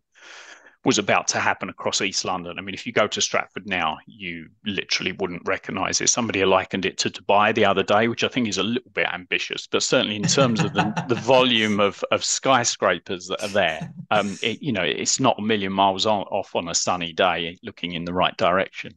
was 0.84 0.98
about 0.98 1.28
to 1.28 1.38
happen 1.38 1.68
across 1.68 2.00
East 2.00 2.24
London. 2.24 2.58
I 2.58 2.62
mean, 2.62 2.74
if 2.74 2.86
you 2.86 2.92
go 2.92 3.06
to 3.06 3.20
Stratford 3.20 3.66
now, 3.66 3.98
you 4.06 4.48
literally 4.64 5.12
wouldn't 5.12 5.42
recognise 5.46 6.00
it. 6.00 6.08
Somebody 6.08 6.44
likened 6.44 6.84
it 6.84 6.98
to 6.98 7.10
Dubai 7.10 7.54
the 7.54 7.64
other 7.64 7.84
day, 7.84 8.08
which 8.08 8.24
I 8.24 8.28
think 8.28 8.48
is 8.48 8.58
a 8.58 8.64
little 8.64 8.90
bit 8.92 9.06
ambitious, 9.12 9.68
but 9.68 9.82
certainly 9.84 10.16
in 10.16 10.24
terms 10.24 10.60
of 10.60 10.72
the, 10.72 10.92
the 11.08 11.14
volume 11.22 11.78
of, 11.78 12.02
of 12.10 12.24
skyscrapers 12.24 13.28
that 13.28 13.42
are 13.44 13.48
there, 13.48 13.92
um, 14.10 14.36
it, 14.42 14.60
you 14.60 14.72
know, 14.72 14.82
it's 14.82 15.20
not 15.20 15.38
a 15.38 15.42
million 15.42 15.72
miles 15.72 16.04
on, 16.04 16.22
off 16.24 16.56
on 16.56 16.68
a 16.68 16.74
sunny 16.74 17.12
day, 17.12 17.56
looking 17.62 17.92
in 17.92 18.04
the 18.04 18.12
right 18.12 18.36
direction. 18.36 18.92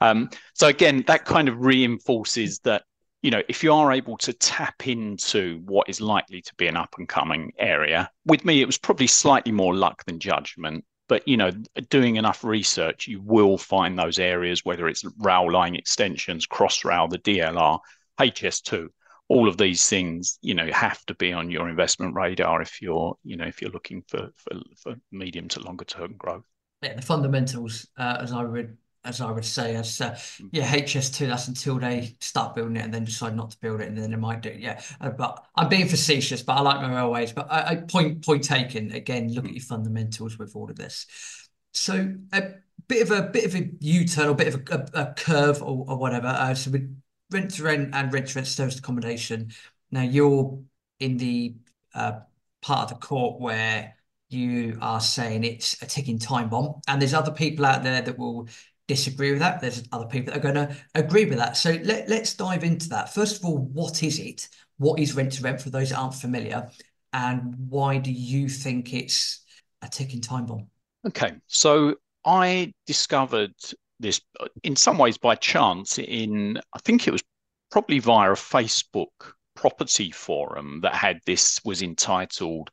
Um, 0.00 0.30
so 0.54 0.66
again, 0.66 1.04
that 1.06 1.24
kind 1.24 1.48
of 1.48 1.60
reinforces 1.60 2.58
that 2.60 2.82
you 3.22 3.32
know, 3.32 3.42
if 3.48 3.64
you 3.64 3.72
are 3.72 3.90
able 3.92 4.16
to 4.16 4.32
tap 4.32 4.86
into 4.86 5.60
what 5.64 5.88
is 5.88 6.00
likely 6.00 6.40
to 6.40 6.54
be 6.54 6.68
an 6.68 6.76
up 6.76 6.94
and 6.98 7.08
coming 7.08 7.52
area, 7.58 8.08
with 8.24 8.44
me, 8.44 8.62
it 8.62 8.64
was 8.64 8.78
probably 8.78 9.08
slightly 9.08 9.50
more 9.50 9.74
luck 9.74 10.04
than 10.04 10.20
judgment 10.20 10.84
but 11.08 11.26
you 11.26 11.36
know 11.36 11.50
doing 11.88 12.16
enough 12.16 12.44
research 12.44 13.06
you 13.08 13.20
will 13.20 13.58
find 13.58 13.98
those 13.98 14.18
areas 14.18 14.64
whether 14.64 14.88
it's 14.88 15.04
rail 15.18 15.50
line 15.50 15.74
extensions 15.74 16.46
Crossrail 16.46 17.10
the 17.10 17.18
dlr 17.18 17.80
hs2 18.20 18.88
all 19.28 19.48
of 19.48 19.56
these 19.56 19.88
things 19.88 20.38
you 20.42 20.54
know 20.54 20.70
have 20.72 21.04
to 21.06 21.14
be 21.14 21.32
on 21.32 21.50
your 21.50 21.68
investment 21.68 22.14
radar 22.14 22.62
if 22.62 22.80
you're 22.80 23.16
you 23.24 23.36
know 23.36 23.46
if 23.46 23.60
you're 23.60 23.70
looking 23.70 24.02
for 24.08 24.30
for, 24.36 24.60
for 24.76 24.94
medium 25.10 25.48
to 25.48 25.60
longer 25.60 25.84
term 25.84 26.14
growth. 26.16 26.44
Yeah 26.82 26.94
the 26.94 27.02
fundamentals 27.02 27.88
uh, 27.98 28.18
as 28.20 28.32
i 28.32 28.42
would 28.42 28.76
as 29.04 29.20
I 29.20 29.30
would 29.30 29.44
say, 29.44 29.74
as 29.76 30.00
uh, 30.00 30.10
mm. 30.10 30.48
yeah, 30.52 30.74
HS2. 30.74 31.26
That's 31.26 31.48
until 31.48 31.78
they 31.78 32.16
start 32.20 32.54
building 32.54 32.76
it 32.76 32.84
and 32.84 32.92
then 32.92 33.04
decide 33.04 33.36
not 33.36 33.50
to 33.52 33.60
build 33.60 33.80
it, 33.80 33.88
and 33.88 33.96
then 33.96 34.10
they 34.10 34.16
might 34.16 34.42
do. 34.42 34.50
It, 34.50 34.60
yeah, 34.60 34.80
uh, 35.00 35.10
but 35.10 35.44
I'm 35.54 35.68
being 35.68 35.88
facetious, 35.88 36.42
but 36.42 36.54
I 36.54 36.60
like 36.60 36.80
my 36.80 36.94
railways. 36.94 37.32
But 37.32 37.50
I, 37.50 37.70
I 37.70 37.76
point 37.76 38.24
point 38.24 38.44
taken. 38.44 38.92
Again, 38.92 39.32
look 39.32 39.44
at 39.44 39.52
your 39.52 39.62
fundamentals 39.62 40.38
with 40.38 40.54
all 40.56 40.70
of 40.70 40.76
this. 40.76 41.06
So 41.72 42.14
a 42.32 42.42
bit 42.86 43.02
of 43.02 43.10
a 43.10 43.22
bit 43.22 43.44
of 43.44 43.54
a 43.54 43.70
U-turn 43.80 44.28
or 44.28 44.34
bit 44.34 44.54
of 44.54 44.62
a, 44.68 44.74
a, 44.94 45.02
a 45.02 45.14
curve 45.14 45.62
or, 45.62 45.84
or 45.88 45.96
whatever. 45.96 46.28
Uh, 46.28 46.54
so 46.54 46.70
with 46.70 46.94
rent 47.30 47.50
to 47.52 47.62
rent 47.62 47.94
and 47.94 48.12
rent 48.12 48.28
to 48.28 48.34
rent 48.36 48.46
service 48.46 48.78
accommodation. 48.78 49.52
Now 49.90 50.02
you're 50.02 50.58
in 51.00 51.16
the 51.16 51.54
uh, 51.94 52.20
part 52.62 52.90
of 52.90 53.00
the 53.00 53.06
court 53.06 53.40
where 53.40 53.94
you 54.28 54.78
are 54.80 55.00
saying 55.00 55.44
it's 55.44 55.80
a 55.82 55.86
ticking 55.86 56.18
time 56.18 56.48
bomb, 56.48 56.80
and 56.86 57.00
there's 57.00 57.14
other 57.14 57.32
people 57.32 57.64
out 57.64 57.82
there 57.82 58.02
that 58.02 58.18
will 58.18 58.48
disagree 58.88 59.30
with 59.30 59.40
that. 59.40 59.60
There's 59.60 59.84
other 59.92 60.06
people 60.06 60.32
that 60.32 60.38
are 60.38 60.52
going 60.52 60.66
to 60.66 60.76
agree 60.94 61.26
with 61.26 61.38
that. 61.38 61.56
So 61.56 61.78
let, 61.84 62.08
let's 62.08 62.34
dive 62.34 62.64
into 62.64 62.88
that. 62.88 63.14
First 63.14 63.38
of 63.38 63.44
all, 63.44 63.58
what 63.58 64.02
is 64.02 64.18
it? 64.18 64.48
What 64.78 64.98
is 64.98 65.14
rent 65.14 65.34
to 65.34 65.42
rent 65.42 65.60
for 65.60 65.70
those 65.70 65.90
that 65.90 65.98
aren't 65.98 66.14
familiar? 66.14 66.68
And 67.12 67.54
why 67.68 67.98
do 67.98 68.10
you 68.10 68.48
think 68.48 68.92
it's 68.92 69.44
a 69.82 69.88
ticking 69.88 70.20
time 70.20 70.46
bomb? 70.46 70.66
Okay. 71.06 71.34
So 71.46 71.96
I 72.24 72.72
discovered 72.86 73.54
this 74.00 74.20
in 74.62 74.74
some 74.74 74.98
ways 74.98 75.18
by 75.18 75.34
chance 75.34 75.98
in, 75.98 76.58
I 76.72 76.78
think 76.80 77.06
it 77.06 77.12
was 77.12 77.22
probably 77.70 77.98
via 77.98 78.32
a 78.32 78.34
Facebook 78.34 79.32
property 79.54 80.10
forum 80.10 80.80
that 80.82 80.94
had 80.94 81.20
this 81.26 81.60
was 81.64 81.82
entitled 81.82 82.70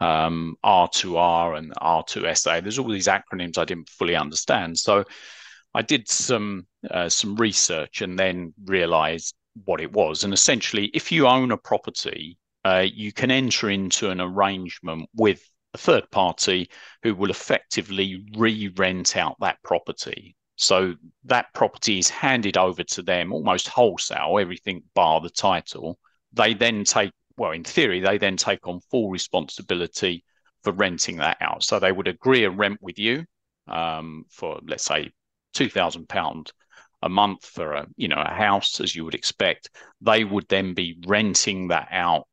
um, 0.00 0.56
R2R 0.64 1.58
and 1.58 1.72
R2SA. 1.74 2.62
There's 2.62 2.78
all 2.78 2.88
these 2.88 3.08
acronyms 3.08 3.58
I 3.58 3.64
didn't 3.64 3.88
fully 3.88 4.14
understand. 4.14 4.78
So 4.78 5.04
I 5.74 5.82
did 5.82 6.08
some 6.08 6.66
uh, 6.90 7.08
some 7.08 7.36
research 7.36 8.02
and 8.02 8.18
then 8.18 8.54
realised 8.64 9.34
what 9.64 9.80
it 9.80 9.92
was. 9.92 10.24
And 10.24 10.32
essentially, 10.32 10.90
if 10.94 11.12
you 11.12 11.26
own 11.26 11.50
a 11.52 11.56
property, 11.56 12.38
uh, 12.64 12.86
you 12.92 13.12
can 13.12 13.30
enter 13.30 13.70
into 13.70 14.10
an 14.10 14.20
arrangement 14.20 15.08
with 15.14 15.42
a 15.74 15.78
third 15.78 16.10
party 16.10 16.70
who 17.02 17.14
will 17.14 17.30
effectively 17.30 18.24
re-rent 18.36 19.16
out 19.16 19.36
that 19.40 19.62
property. 19.62 20.34
So 20.56 20.94
that 21.24 21.52
property 21.54 21.98
is 21.98 22.08
handed 22.08 22.56
over 22.56 22.82
to 22.82 23.02
them 23.02 23.32
almost 23.32 23.68
wholesale, 23.68 24.38
everything 24.40 24.82
bar 24.94 25.20
the 25.20 25.30
title. 25.30 25.98
They 26.32 26.54
then 26.54 26.84
take, 26.84 27.12
well, 27.36 27.52
in 27.52 27.64
theory, 27.64 28.00
they 28.00 28.18
then 28.18 28.36
take 28.36 28.66
on 28.66 28.80
full 28.90 29.10
responsibility 29.10 30.24
for 30.64 30.72
renting 30.72 31.18
that 31.18 31.36
out. 31.40 31.62
So 31.62 31.78
they 31.78 31.92
would 31.92 32.08
agree 32.08 32.44
a 32.44 32.50
rent 32.50 32.78
with 32.80 32.98
you 32.98 33.24
um, 33.68 34.24
for, 34.30 34.58
let's 34.66 34.84
say, 34.84 35.10
two 35.54 35.68
thousand 35.68 36.08
pound 36.08 36.52
a 37.02 37.08
month 37.08 37.44
for 37.44 37.72
a 37.74 37.86
you 37.96 38.08
know 38.08 38.20
a 38.20 38.34
house 38.34 38.80
as 38.80 38.94
you 38.94 39.04
would 39.04 39.14
expect 39.14 39.70
they 40.00 40.24
would 40.24 40.46
then 40.48 40.74
be 40.74 40.98
renting 41.06 41.68
that 41.68 41.88
out 41.90 42.26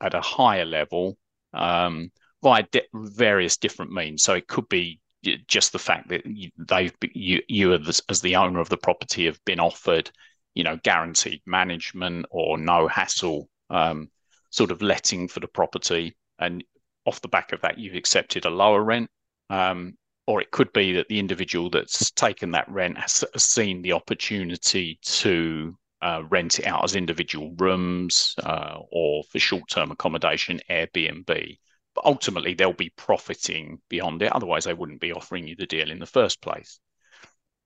at 0.00 0.14
a 0.14 0.20
higher 0.20 0.64
level 0.64 1.16
um, 1.52 2.10
via 2.42 2.64
de- 2.70 2.86
various 2.94 3.56
different 3.56 3.92
means. 3.92 4.22
So 4.22 4.34
it 4.34 4.46
could 4.46 4.68
be 4.68 5.00
just 5.48 5.72
the 5.72 5.78
fact 5.78 6.08
that 6.08 6.24
you, 6.26 6.50
they've 6.56 6.94
you 7.12 7.42
you 7.48 7.72
as 7.74 8.20
the 8.20 8.36
owner 8.36 8.60
of 8.60 8.68
the 8.68 8.76
property 8.76 9.26
have 9.26 9.44
been 9.44 9.58
offered 9.58 10.10
you 10.54 10.62
know 10.62 10.78
guaranteed 10.84 11.40
management 11.46 12.26
or 12.30 12.58
no 12.58 12.86
hassle 12.86 13.48
um, 13.70 14.08
sort 14.50 14.70
of 14.70 14.82
letting 14.82 15.26
for 15.26 15.40
the 15.40 15.48
property 15.48 16.14
and 16.38 16.62
off 17.06 17.20
the 17.22 17.28
back 17.28 17.52
of 17.52 17.60
that 17.62 17.78
you've 17.78 17.96
accepted 17.96 18.44
a 18.44 18.50
lower 18.50 18.82
rent 18.84 19.10
um, 19.50 19.94
or 20.26 20.40
it 20.40 20.50
could 20.50 20.72
be 20.72 20.92
that 20.92 21.08
the 21.08 21.18
individual 21.18 21.70
that's 21.70 22.10
taken 22.10 22.50
that 22.50 22.68
rent 22.68 22.98
has, 22.98 23.24
seen 23.36 23.82
the 23.82 23.92
opportunity 23.92 24.98
to 25.02 25.76
uh, 26.02 26.22
rent 26.28 26.58
it 26.58 26.66
out 26.66 26.84
as 26.84 26.96
individual 26.96 27.54
rooms 27.58 28.34
uh, 28.42 28.78
or 28.90 29.22
for 29.24 29.38
short-term 29.38 29.90
accommodation, 29.90 30.60
Airbnb. 30.68 31.58
But 31.94 32.04
ultimately, 32.04 32.54
they'll 32.54 32.72
be 32.72 32.92
profiting 32.96 33.80
beyond 33.88 34.20
it. 34.22 34.32
Otherwise, 34.32 34.64
they 34.64 34.74
wouldn't 34.74 35.00
be 35.00 35.12
offering 35.12 35.46
you 35.46 35.56
the 35.56 35.66
deal 35.66 35.90
in 35.90 35.98
the 35.98 36.06
first 36.06 36.42
place. 36.42 36.80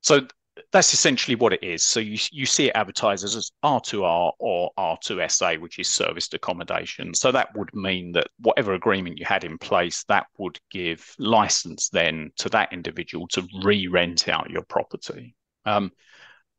So 0.03 0.29
that's 0.73 0.95
essentially 0.95 1.35
what 1.35 1.53
it 1.53 1.63
is. 1.63 1.83
So 1.83 2.01
you 2.01 2.19
you 2.33 2.47
see 2.47 2.69
it 2.69 2.77
advertised 2.77 3.25
as 3.25 3.51
R2R 3.65 4.33
or 4.39 4.71
R2SA, 4.79 5.61
which 5.61 5.79
is 5.79 5.89
serviced 5.89 6.35
accommodation. 6.35 7.15
So 7.15 7.33
that 7.33 7.57
would 7.57 7.75
mean 7.75 8.13
that 8.13 8.29
whatever 8.39 8.75
agreement 8.75 9.19
you 9.19 9.25
had 9.25 9.45
in 9.45 9.59
place, 9.59 10.05
that 10.05 10.27
would 10.39 10.59
give 10.71 11.15
license 11.19 11.89
then 11.89 12.33
to 12.39 12.49
that 12.51 12.73
individual 12.73 13.27
to 13.29 13.47
re-rent 13.63 14.29
out 14.29 14.51
your 14.51 14.63
property. 14.63 15.35
Um, 15.65 15.93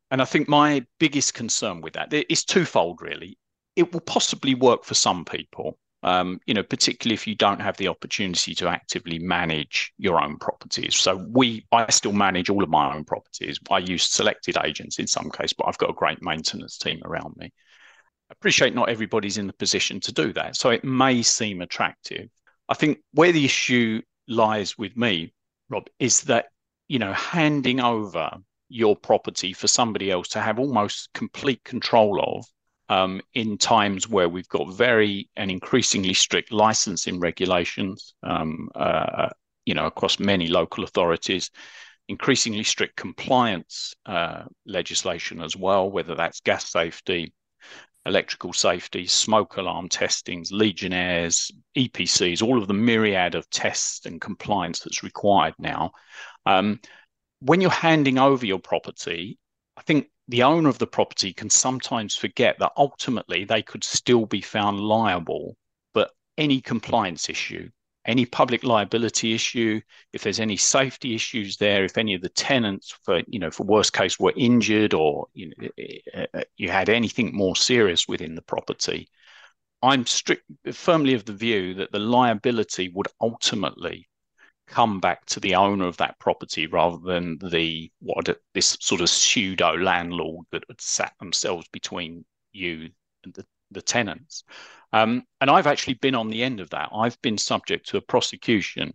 and 0.10 0.22
I 0.22 0.26
think 0.26 0.50
my 0.50 0.86
biggest 1.00 1.34
concern 1.34 1.82
with 1.82 1.94
that 1.94 2.14
is 2.30 2.44
twofold, 2.44 3.02
really. 3.02 3.38
It 3.76 3.94
will 3.94 4.02
possibly 4.02 4.56
work 4.56 4.84
for 4.84 4.94
some 4.94 5.24
people 5.24 5.78
Um, 6.04 6.40
you 6.48 6.56
know, 6.56 6.64
particularly 6.64 7.14
if 7.14 7.28
you 7.28 7.36
don't 7.36 7.62
have 7.62 7.78
the 7.78 7.88
opportunity 7.88 8.56
to 8.56 8.68
actively 8.68 9.20
manage 9.20 9.94
your 10.00 10.20
own 10.20 10.38
properties. 10.38 10.96
So 10.96 11.28
we, 11.30 11.68
I 11.72 11.92
still 11.92 12.12
manage 12.12 12.50
all 12.50 12.64
of 12.64 12.70
my 12.70 12.96
own 12.96 13.04
properties. 13.04 13.60
I 13.70 13.78
use 13.78 14.08
selected 14.08 14.58
agents 14.64 14.98
in 14.98 15.06
some 15.06 15.30
case, 15.30 15.54
but 15.54 15.68
I've 15.68 15.78
got 15.78 15.92
a 15.92 15.94
great 15.94 16.24
maintenance 16.24 16.80
team 16.80 17.02
around 17.06 17.36
me. 17.38 17.54
I 18.32 18.34
appreciate 18.34 18.74
not 18.74 18.90
everybody's 18.90 19.38
in 19.38 19.46
the 19.46 19.54
position 19.54 20.00
to 20.00 20.12
do 20.12 20.34
that, 20.34 20.56
so 20.56 20.72
it 20.72 20.84
may 20.84 21.22
seem 21.22 21.62
attractive. 21.62 22.30
I 22.68 22.74
think 22.74 23.00
where 23.14 23.32
the 23.32 23.46
issue 23.46 24.02
lies 24.28 24.78
with 24.78 24.96
me, 24.98 25.34
Rob, 25.70 25.88
is 26.00 26.22
that 26.22 26.46
you 26.88 26.98
know 26.98 27.14
handing 27.14 27.80
over 27.80 28.32
your 28.70 28.96
property 28.96 29.52
for 29.52 29.68
somebody 29.68 30.10
else 30.10 30.30
to 30.30 30.40
have 30.40 30.58
almost 30.58 31.10
complete 31.14 31.62
control 31.66 32.22
of 32.38 32.46
um, 32.92 33.22
in 33.34 33.58
times 33.58 34.10
where 34.10 34.28
we've 34.28 34.50
got 34.50 34.74
very 34.74 35.30
and 35.38 35.50
increasingly 35.50 36.14
strict 36.14 36.52
licensing 36.52 37.22
regulations, 37.22 38.14
um, 38.22 38.68
uh, 38.76 39.30
you 39.66 39.74
know, 39.74 39.86
across 39.86 40.20
many 40.20 40.48
local 40.48 40.84
authorities, 40.84 41.52
increasingly 42.10 42.64
strict 42.64 42.98
compliance 42.98 43.94
uh, 44.06 44.44
legislation 44.66 45.42
as 45.42 45.56
well, 45.56 45.90
whether 45.90 46.16
that's 46.16 46.42
gas 46.42 46.70
safety, 46.70 47.34
electrical 48.06 48.52
safety, 48.52 49.08
smoke 49.08 49.56
alarm 49.56 49.88
testings, 49.88 50.52
Legionnaires, 50.52 51.50
EPCs, 51.78 52.44
all 52.44 52.62
of 52.62 52.68
the 52.68 52.74
myriad 52.74 53.36
of 53.36 53.50
tests 53.50 54.06
and 54.06 54.20
compliance 54.20 54.82
that's 54.82 55.02
required 55.02 55.54
now. 55.58 55.92
Um, 56.46 56.82
when 57.40 57.62
you're 57.62 57.72
handing 57.72 58.18
over 58.18 58.46
your 58.46 58.60
property, 58.60 59.38
I 59.78 59.82
think 59.84 60.10
the 60.32 60.44
owner 60.44 60.70
of 60.70 60.80
the 60.80 60.88
property 60.88 61.34
can 61.34 61.50
sometimes 61.50 62.16
forget 62.16 62.58
that 62.60 62.72
ultimately 62.78 63.44
they 63.44 63.62
could 63.62 63.84
still 63.84 64.26
be 64.26 64.40
found 64.40 64.80
liable, 64.80 65.58
but 65.94 66.12
any 66.38 66.62
compliance 66.62 67.28
issue, 67.30 67.70
any 68.06 68.26
public 68.26 68.64
liability 68.64 69.34
issue, 69.34 69.82
if 70.14 70.24
there's 70.24 70.40
any 70.40 70.56
safety 70.56 71.14
issues 71.16 71.58
there, 71.58 71.84
if 71.84 71.98
any 71.98 72.14
of 72.14 72.22
the 72.22 72.30
tenants, 72.30 72.98
for 73.04 73.22
you 73.28 73.40
know, 73.40 73.52
for 73.52 73.66
worst 73.66 73.92
case, 73.92 74.18
were 74.18 74.34
injured 74.38 74.94
or 74.94 75.28
you 75.34 75.52
know, 75.58 75.68
uh, 76.16 76.26
uh, 76.34 76.44
you 76.56 76.70
had 76.70 76.88
anything 76.88 77.36
more 77.36 77.58
serious 77.58 78.08
within 78.08 78.34
the 78.34 78.42
property, 78.42 79.10
I'm 79.84 80.06
strict, 80.06 80.44
firmly 80.72 81.14
of 81.14 81.26
the 81.26 81.34
view 81.34 81.74
that 81.74 81.92
the 81.92 82.00
liability 82.00 82.88
would 82.96 83.08
ultimately 83.20 84.08
come 84.68 85.00
back 85.00 85.26
to 85.26 85.40
the 85.40 85.56
owner 85.56 85.86
of 85.86 85.98
that 85.98 86.18
property 86.20 86.66
rather 86.68 86.98
than 86.98 87.38
the 87.40 87.92
what 88.00 88.30
this 88.54 88.78
sort 88.80 89.02
of 89.02 89.10
pseudo 89.10 89.76
landlord 89.76 90.46
that 90.52 90.64
had 90.68 90.80
sat 90.80 91.14
themselves 91.20 91.68
between 91.72 92.26
you 92.54 92.90
and 93.24 93.34
the, 93.34 93.46
the 93.72 93.82
tenants. 93.82 94.44
Um, 94.94 95.24
and 95.40 95.50
I've 95.50 95.68
actually 95.68 95.96
been 95.96 96.16
on 96.16 96.30
the 96.30 96.44
end 96.44 96.60
of 96.60 96.70
that. 96.72 96.90
I've 96.94 97.22
been 97.22 97.38
subject 97.38 97.90
to 97.90 97.98
a 97.98 98.02
prosecution 98.02 98.94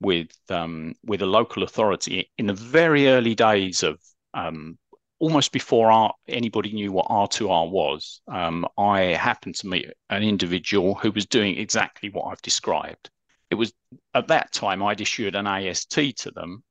with 0.00 0.30
um, 0.48 0.94
with 1.04 1.22
a 1.22 1.26
local 1.26 1.62
authority 1.62 2.30
in 2.38 2.46
the 2.46 2.54
very 2.54 3.08
early 3.08 3.34
days 3.34 3.82
of 3.82 4.00
um, 4.32 4.78
almost 5.18 5.52
before 5.52 5.90
R, 5.90 6.14
anybody 6.28 6.72
knew 6.72 6.92
what 6.92 7.08
R2R 7.08 7.70
was. 7.70 8.22
Um, 8.26 8.66
I 8.78 9.00
happened 9.00 9.56
to 9.56 9.66
meet 9.66 9.90
an 10.08 10.22
individual 10.22 10.94
who 10.94 11.10
was 11.10 11.26
doing 11.26 11.58
exactly 11.58 12.08
what 12.08 12.24
I've 12.24 12.42
described 12.42 13.10
it 13.50 13.56
was 13.56 13.72
at 14.14 14.28
that 14.28 14.52
time 14.52 14.82
I'd 14.82 15.00
issued 15.00 15.34
an 15.34 15.46
AST 15.46 15.90
to 15.90 16.30
them, 16.30 16.62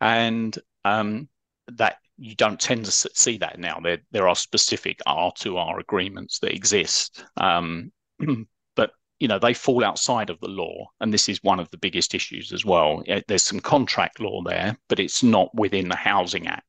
and 0.00 0.56
um, 0.84 1.28
that 1.68 1.96
you 2.18 2.34
don't 2.34 2.60
tend 2.60 2.84
to 2.84 2.90
see 2.90 3.38
that 3.38 3.58
now. 3.58 3.80
There 3.82 3.98
there 4.10 4.28
are 4.28 4.36
specific 4.36 5.00
R2R 5.06 5.78
agreements 5.80 6.38
that 6.40 6.54
exist, 6.54 7.24
um, 7.36 7.92
but 8.76 8.92
you 9.20 9.28
know 9.28 9.38
they 9.38 9.54
fall 9.54 9.84
outside 9.84 10.30
of 10.30 10.40
the 10.40 10.48
law, 10.48 10.88
and 11.00 11.12
this 11.12 11.28
is 11.28 11.42
one 11.42 11.60
of 11.60 11.70
the 11.70 11.78
biggest 11.78 12.14
issues 12.14 12.52
as 12.52 12.64
well. 12.64 13.02
There's 13.28 13.44
some 13.44 13.60
contract 13.60 14.20
law 14.20 14.42
there, 14.44 14.76
but 14.88 15.00
it's 15.00 15.22
not 15.22 15.54
within 15.54 15.88
the 15.88 15.96
Housing 15.96 16.48
Act. 16.48 16.64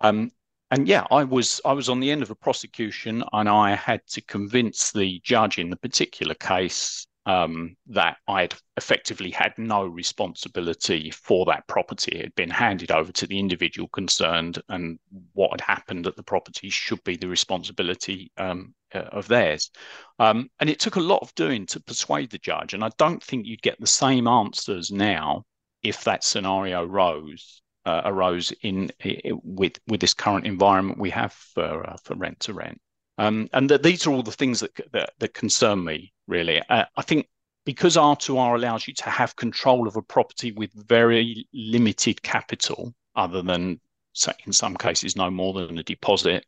Um, 0.00 0.30
and 0.70 0.88
yeah, 0.88 1.06
I 1.10 1.24
was 1.24 1.60
I 1.64 1.72
was 1.72 1.88
on 1.88 2.00
the 2.00 2.10
end 2.10 2.22
of 2.22 2.30
a 2.30 2.34
prosecution, 2.36 3.24
and 3.32 3.48
I 3.48 3.74
had 3.74 4.06
to 4.08 4.20
convince 4.22 4.92
the 4.92 5.20
judge 5.24 5.58
in 5.58 5.68
the 5.68 5.76
particular 5.76 6.34
case 6.34 7.06
um, 7.26 7.76
that 7.86 8.16
I'd 8.26 8.54
effectively 8.76 9.30
had 9.30 9.52
no 9.56 9.84
responsibility 9.84 11.10
for 11.10 11.44
that 11.46 11.66
property. 11.68 12.12
It 12.12 12.24
had 12.24 12.34
been 12.34 12.50
handed 12.50 12.90
over 12.90 13.12
to 13.12 13.26
the 13.26 13.38
individual 13.38 13.88
concerned, 13.88 14.60
and 14.68 14.98
what 15.32 15.52
had 15.52 15.60
happened 15.60 16.06
at 16.06 16.16
the 16.16 16.22
property 16.22 16.68
should 16.68 17.02
be 17.04 17.16
the 17.16 17.28
responsibility 17.28 18.32
um, 18.38 18.74
uh, 18.94 18.98
of 18.98 19.28
theirs. 19.28 19.70
Um, 20.18 20.50
and 20.58 20.68
it 20.68 20.80
took 20.80 20.96
a 20.96 21.00
lot 21.00 21.22
of 21.22 21.34
doing 21.34 21.66
to 21.66 21.80
persuade 21.80 22.30
the 22.30 22.38
judge. 22.38 22.74
And 22.74 22.82
I 22.82 22.90
don't 22.98 23.22
think 23.22 23.46
you'd 23.46 23.62
get 23.62 23.78
the 23.78 23.86
same 23.86 24.26
answers 24.26 24.90
now 24.90 25.44
if 25.82 26.04
that 26.04 26.24
scenario 26.24 26.84
rose. 26.84 27.60
Uh, 27.84 28.02
arose 28.04 28.52
in, 28.62 28.88
in, 29.00 29.40
with 29.42 29.76
with 29.88 30.00
this 30.00 30.14
current 30.14 30.46
environment 30.46 31.00
we 31.00 31.10
have 31.10 31.32
for 31.32 31.84
uh, 31.84 31.96
for 32.04 32.14
rent 32.14 32.38
to 32.38 32.54
rent. 32.54 32.80
Um, 33.18 33.48
and 33.52 33.68
that 33.70 33.82
these 33.82 34.06
are 34.06 34.10
all 34.10 34.22
the 34.22 34.32
things 34.32 34.60
that, 34.60 34.72
that, 34.92 35.12
that 35.18 35.34
concern 35.34 35.84
me, 35.84 36.12
really. 36.26 36.62
Uh, 36.68 36.84
I 36.96 37.02
think 37.02 37.28
because 37.64 37.96
R2R 37.96 38.56
allows 38.56 38.88
you 38.88 38.94
to 38.94 39.10
have 39.10 39.36
control 39.36 39.86
of 39.86 39.96
a 39.96 40.02
property 40.02 40.52
with 40.52 40.72
very 40.72 41.46
limited 41.52 42.22
capital, 42.22 42.94
other 43.14 43.42
than 43.42 43.80
in 44.46 44.52
some 44.52 44.76
cases 44.76 45.16
no 45.16 45.30
more 45.30 45.54
than 45.54 45.78
a 45.78 45.82
deposit 45.82 46.44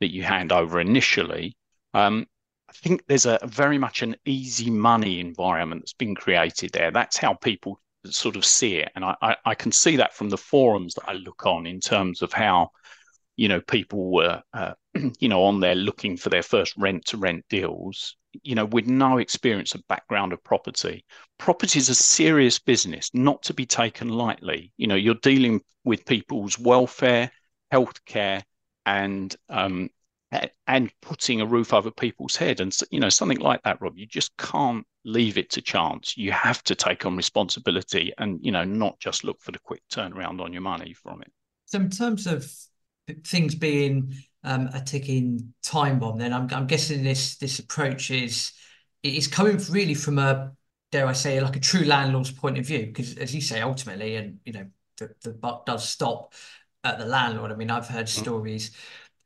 that 0.00 0.12
you 0.12 0.22
hand 0.22 0.52
over 0.52 0.80
initially, 0.80 1.56
um, 1.94 2.26
I 2.68 2.72
think 2.72 3.04
there's 3.06 3.26
a 3.26 3.38
very 3.44 3.78
much 3.78 4.02
an 4.02 4.16
easy 4.24 4.70
money 4.70 5.20
environment 5.20 5.82
that's 5.82 5.92
been 5.92 6.14
created 6.14 6.72
there. 6.72 6.90
That's 6.90 7.16
how 7.16 7.34
people 7.34 7.80
sort 8.04 8.36
of 8.36 8.44
see 8.44 8.76
it, 8.76 8.90
and 8.94 9.04
I, 9.04 9.16
I, 9.22 9.36
I 9.44 9.54
can 9.54 9.72
see 9.72 9.96
that 9.96 10.14
from 10.14 10.30
the 10.30 10.36
forums 10.36 10.94
that 10.94 11.08
I 11.08 11.14
look 11.14 11.46
on 11.46 11.66
in 11.66 11.80
terms 11.80 12.22
of 12.22 12.32
how 12.32 12.70
you 13.36 13.48
know 13.48 13.60
people 13.60 14.10
were 14.10 14.42
uh, 14.52 14.72
you 15.18 15.28
know 15.28 15.44
on 15.44 15.60
there 15.60 15.74
looking 15.74 16.16
for 16.16 16.30
their 16.30 16.42
first 16.42 16.74
rent 16.76 17.04
to 17.06 17.16
rent 17.16 17.44
deals 17.48 18.16
you 18.42 18.54
know 18.54 18.64
with 18.64 18.86
no 18.86 19.18
experience 19.18 19.74
of 19.74 19.86
background 19.88 20.32
of 20.32 20.42
property. 20.42 21.04
Property 21.38 21.78
is 21.78 21.88
a 21.88 21.94
serious 21.94 22.58
business 22.58 23.10
not 23.14 23.42
to 23.44 23.54
be 23.54 23.66
taken 23.66 24.08
lightly. 24.08 24.72
You 24.76 24.86
know 24.86 24.94
you're 24.94 25.14
dealing 25.14 25.60
with 25.84 26.06
people's 26.06 26.58
welfare 26.58 27.30
healthcare 27.72 28.42
and 28.84 29.34
um 29.48 29.90
and 30.66 30.90
putting 31.02 31.40
a 31.40 31.46
roof 31.46 31.72
over 31.72 31.90
people's 31.90 32.36
head 32.36 32.60
and 32.60 32.76
you 32.90 33.00
know 33.00 33.08
something 33.08 33.38
like 33.38 33.62
that 33.62 33.80
rob. 33.80 33.96
You 33.96 34.06
just 34.06 34.36
can't 34.36 34.86
leave 35.04 35.38
it 35.38 35.50
to 35.50 35.62
chance. 35.62 36.16
You 36.16 36.32
have 36.32 36.62
to 36.64 36.74
take 36.74 37.06
on 37.06 37.16
responsibility 37.16 38.12
and 38.18 38.38
you 38.42 38.52
know 38.52 38.64
not 38.64 38.98
just 38.98 39.24
look 39.24 39.40
for 39.40 39.52
the 39.52 39.58
quick 39.58 39.82
turnaround 39.90 40.40
on 40.40 40.52
your 40.52 40.62
money 40.62 40.92
from 40.92 41.22
it. 41.22 41.32
So 41.66 41.78
in 41.78 41.90
terms 41.90 42.26
of 42.26 42.50
things 43.24 43.54
being 43.54 44.14
um, 44.44 44.68
a 44.72 44.80
ticking 44.80 45.52
time 45.62 45.98
bomb, 45.98 46.18
then 46.18 46.32
I'm, 46.32 46.48
I'm 46.52 46.66
guessing 46.66 47.02
this 47.02 47.36
this 47.36 47.58
approach 47.58 48.10
is 48.10 48.52
is 49.02 49.28
coming 49.28 49.58
really 49.70 49.94
from 49.94 50.18
a 50.18 50.52
dare 50.90 51.06
I 51.06 51.12
say 51.12 51.40
like 51.40 51.56
a 51.56 51.60
true 51.60 51.84
landlord's 51.84 52.30
point 52.30 52.58
of 52.58 52.66
view 52.66 52.86
because 52.86 53.16
as 53.16 53.34
you 53.34 53.40
say 53.40 53.60
ultimately 53.60 54.16
and 54.16 54.38
you 54.44 54.52
know 54.52 54.66
the, 54.98 55.14
the 55.22 55.30
buck 55.30 55.66
does 55.66 55.88
stop 55.88 56.32
at 56.84 56.98
the 56.98 57.06
landlord. 57.06 57.52
I 57.52 57.56
mean 57.56 57.70
I've 57.70 57.88
heard 57.88 58.06
mm. 58.06 58.20
stories 58.20 58.70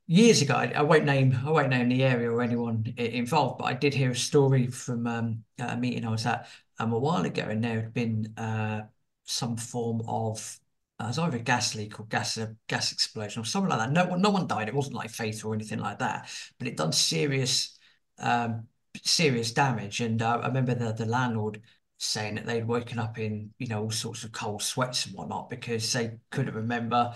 years 0.07 0.43
ago. 0.43 0.55
I, 0.55 0.73
I, 0.75 0.83
won't 0.83 1.05
name 1.05 1.39
I 1.47 1.51
won't 1.51 1.69
name 1.69 1.89
the 1.89 2.03
area 2.03 2.31
or 2.31 2.43
anyone 2.43 2.93
involved, 2.97 3.59
but 3.59 3.65
I 3.65 3.75
did 3.75 3.95
hear 3.95 4.11
a 4.11 4.17
story 4.17 4.67
from 4.67 5.07
um, 5.07 5.45
a 5.59 5.77
meeting 5.77 6.05
I 6.05 6.11
was 6.11 6.27
at 6.27 6.49
um, 6.79 6.93
a 6.93 6.99
while 6.99 7.25
ago, 7.25 7.43
and 7.43 7.63
there 7.63 7.83
had 7.83 7.95
been 7.95 8.35
uh, 8.37 8.83
some 9.25 9.57
form 9.57 10.03
of 10.09 10.59
uh, 11.01 11.05
it 11.05 11.07
was 11.09 11.19
either 11.19 11.37
a 11.39 11.41
gas 11.41 11.75
leak 11.75 11.99
or 11.99 12.05
gas 12.07 12.37
uh, 12.37 12.49
gas 12.69 12.93
explosion 12.93 13.43
or 13.43 13.45
something 13.45 13.71
like 13.71 13.79
that. 13.79 13.93
No 13.93 14.05
one 14.07 14.21
no 14.21 14.31
one 14.31 14.47
died. 14.47 14.69
It 14.69 14.75
wasn't 14.75 14.97
like 14.97 15.11
fatal 15.11 15.51
or 15.51 15.55
anything 15.55 15.79
like 15.79 15.99
that, 16.01 16.31
but 16.59 16.69
it 16.69 16.77
done 16.77 16.93
serious 16.93 17.79
um, 18.19 18.67
serious 19.03 19.53
damage. 19.53 20.01
And 20.01 20.21
uh, 20.21 20.41
I 20.43 20.49
remember 20.49 20.75
the 20.75 20.93
the 20.93 21.07
landlord 21.07 21.63
saying 21.99 22.35
that 22.35 22.47
they'd 22.47 22.67
woken 22.67 22.99
up 22.99 23.19
in 23.19 23.53
you 23.59 23.69
know 23.69 23.83
all 23.85 23.91
sorts 23.91 24.25
of 24.25 24.33
cold 24.33 24.63
sweats 24.63 25.07
and 25.07 25.15
whatnot 25.15 25.49
because 25.49 25.91
they 25.93 26.19
couldn't 26.31 26.55
remember 26.55 27.15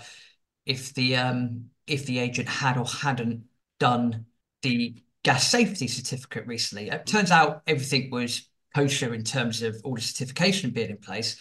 if 0.65 0.93
the 0.95 1.15
um, 1.15 1.65
if 1.85 2.05
the 2.05 2.19
agent 2.19 2.49
had 2.49 2.77
or 2.77 2.85
hadn't 2.85 3.43
done 3.79 4.25
the 4.63 4.95
gas 5.23 5.47
safety 5.47 5.87
certificate 5.87 6.47
recently. 6.47 6.89
It 6.89 7.05
turns 7.05 7.29
out 7.31 7.61
everything 7.67 8.09
was 8.09 8.49
kosher 8.73 9.13
in 9.13 9.23
terms 9.23 9.61
of 9.61 9.79
all 9.83 9.95
the 9.95 10.01
certification 10.01 10.71
being 10.71 10.89
in 10.89 10.97
place 10.97 11.37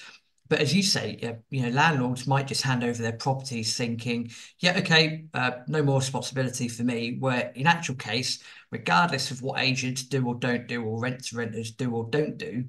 but 0.49 0.61
as 0.61 0.75
you 0.75 0.83
say, 0.83 1.19
yeah, 1.23 1.35
you 1.51 1.63
know, 1.63 1.71
landlords 1.71 2.27
might 2.27 2.47
just 2.47 2.63
hand 2.63 2.85
over 2.85 3.01
their 3.01 3.13
properties 3.13 3.77
thinking, 3.77 4.31
yeah, 4.59 4.77
okay, 4.79 5.25
uh, 5.33 5.53
no 5.69 5.83
more 5.83 5.99
responsibility 5.99 6.69
for 6.69 6.83
me. 6.83 7.17
Where 7.19 7.51
in 7.55 7.67
actual 7.67 7.95
case, 7.95 8.43
regardless 8.71 9.31
of 9.31 9.41
what 9.41 9.61
agents 9.61 10.03
do 10.03 10.27
or 10.27 10.35
don't 10.35 10.67
do, 10.67 10.85
or 10.85 11.01
rent 11.01 11.25
to 11.27 11.37
renters 11.37 11.73
do 11.73 11.95
or 11.95 12.09
don't 12.11 12.37
do, 12.37 12.65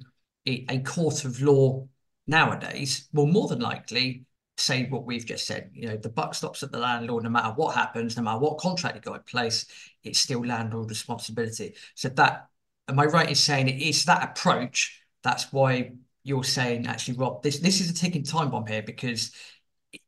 a 0.46 0.78
court 0.80 1.24
of 1.24 1.42
law 1.42 1.86
nowadays 2.26 3.08
will 3.12 3.26
more 3.26 3.48
than 3.48 3.60
likely 3.60 4.24
say 4.56 4.88
what 4.88 5.04
we've 5.04 5.26
just 5.26 5.46
said. 5.46 5.70
You 5.74 5.88
know, 5.88 5.96
the 5.96 6.08
buck 6.08 6.34
stops 6.34 6.62
at 6.62 6.72
the 6.72 6.78
landlord 6.78 7.24
no 7.24 7.30
matter 7.30 7.52
what 7.54 7.74
happens, 7.74 8.16
no 8.16 8.22
matter 8.22 8.38
what 8.38 8.58
contract 8.58 8.96
you 8.96 9.02
got 9.02 9.16
in 9.16 9.22
place, 9.22 9.66
it's 10.02 10.20
still 10.20 10.44
landlord 10.44 10.88
responsibility. 10.88 11.74
So 11.94 12.08
that, 12.10 12.48
am 12.88 12.98
I 12.98 13.04
right 13.04 13.28
in 13.28 13.34
saying 13.34 13.68
it 13.68 13.82
is 13.82 14.04
that 14.06 14.22
approach? 14.22 15.02
That's 15.22 15.52
why 15.52 15.92
you're 16.26 16.44
saying 16.44 16.88
actually, 16.88 17.16
Rob, 17.16 17.42
this 17.42 17.60
this 17.60 17.80
is 17.80 17.88
a 17.88 17.94
ticking 17.94 18.24
time 18.24 18.50
bomb 18.50 18.66
here 18.66 18.82
because 18.82 19.30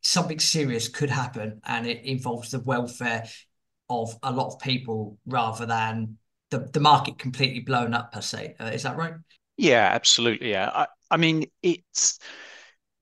something 0.01 0.37
serious 0.37 0.89
could 0.89 1.09
happen 1.09 1.61
and 1.65 1.87
it 1.87 2.03
involves 2.03 2.51
the 2.51 2.59
welfare 2.59 3.25
of 3.89 4.15
a 4.21 4.31
lot 4.31 4.53
of 4.53 4.59
people 4.59 5.17
rather 5.25 5.65
than 5.65 6.17
the, 6.51 6.59
the 6.73 6.79
market 6.81 7.17
completely 7.17 7.61
blown 7.61 7.93
up 7.93 8.11
per 8.11 8.19
se. 8.19 8.55
Uh, 8.59 8.65
is 8.65 8.83
that 8.83 8.97
right? 8.97 9.13
Yeah, 9.55 9.89
absolutely. 9.93 10.51
Yeah, 10.51 10.69
I, 10.73 10.87
I 11.09 11.15
mean 11.15 11.45
it's 11.63 12.19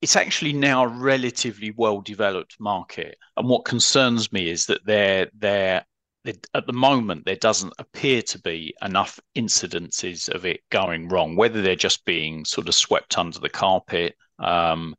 it's 0.03 0.15
actually 0.15 0.53
now 0.53 0.83
a 0.83 0.87
relatively 0.87 1.71
well 1.71 2.01
developed 2.01 2.59
market, 2.59 3.17
and 3.35 3.49
what 3.49 3.65
concerns 3.65 4.31
me 4.31 4.47
is 4.47 4.67
that 4.67 4.85
there 4.85 5.27
there 5.33 5.85
at 6.27 6.65
the 6.65 6.73
moment 6.73 7.25
there 7.25 7.35
doesn't 7.35 7.73
appear 7.79 8.21
to 8.21 8.39
be 8.39 8.73
enough 8.81 9.19
incidences 9.35 10.29
of 10.29 10.45
it 10.45 10.61
going 10.69 11.07
wrong 11.07 11.35
whether 11.35 11.61
they're 11.61 11.75
just 11.75 12.05
being 12.05 12.45
sort 12.45 12.67
of 12.67 12.75
swept 12.75 13.17
under 13.17 13.39
the 13.39 13.49
carpet 13.49 14.15
um, 14.39 14.95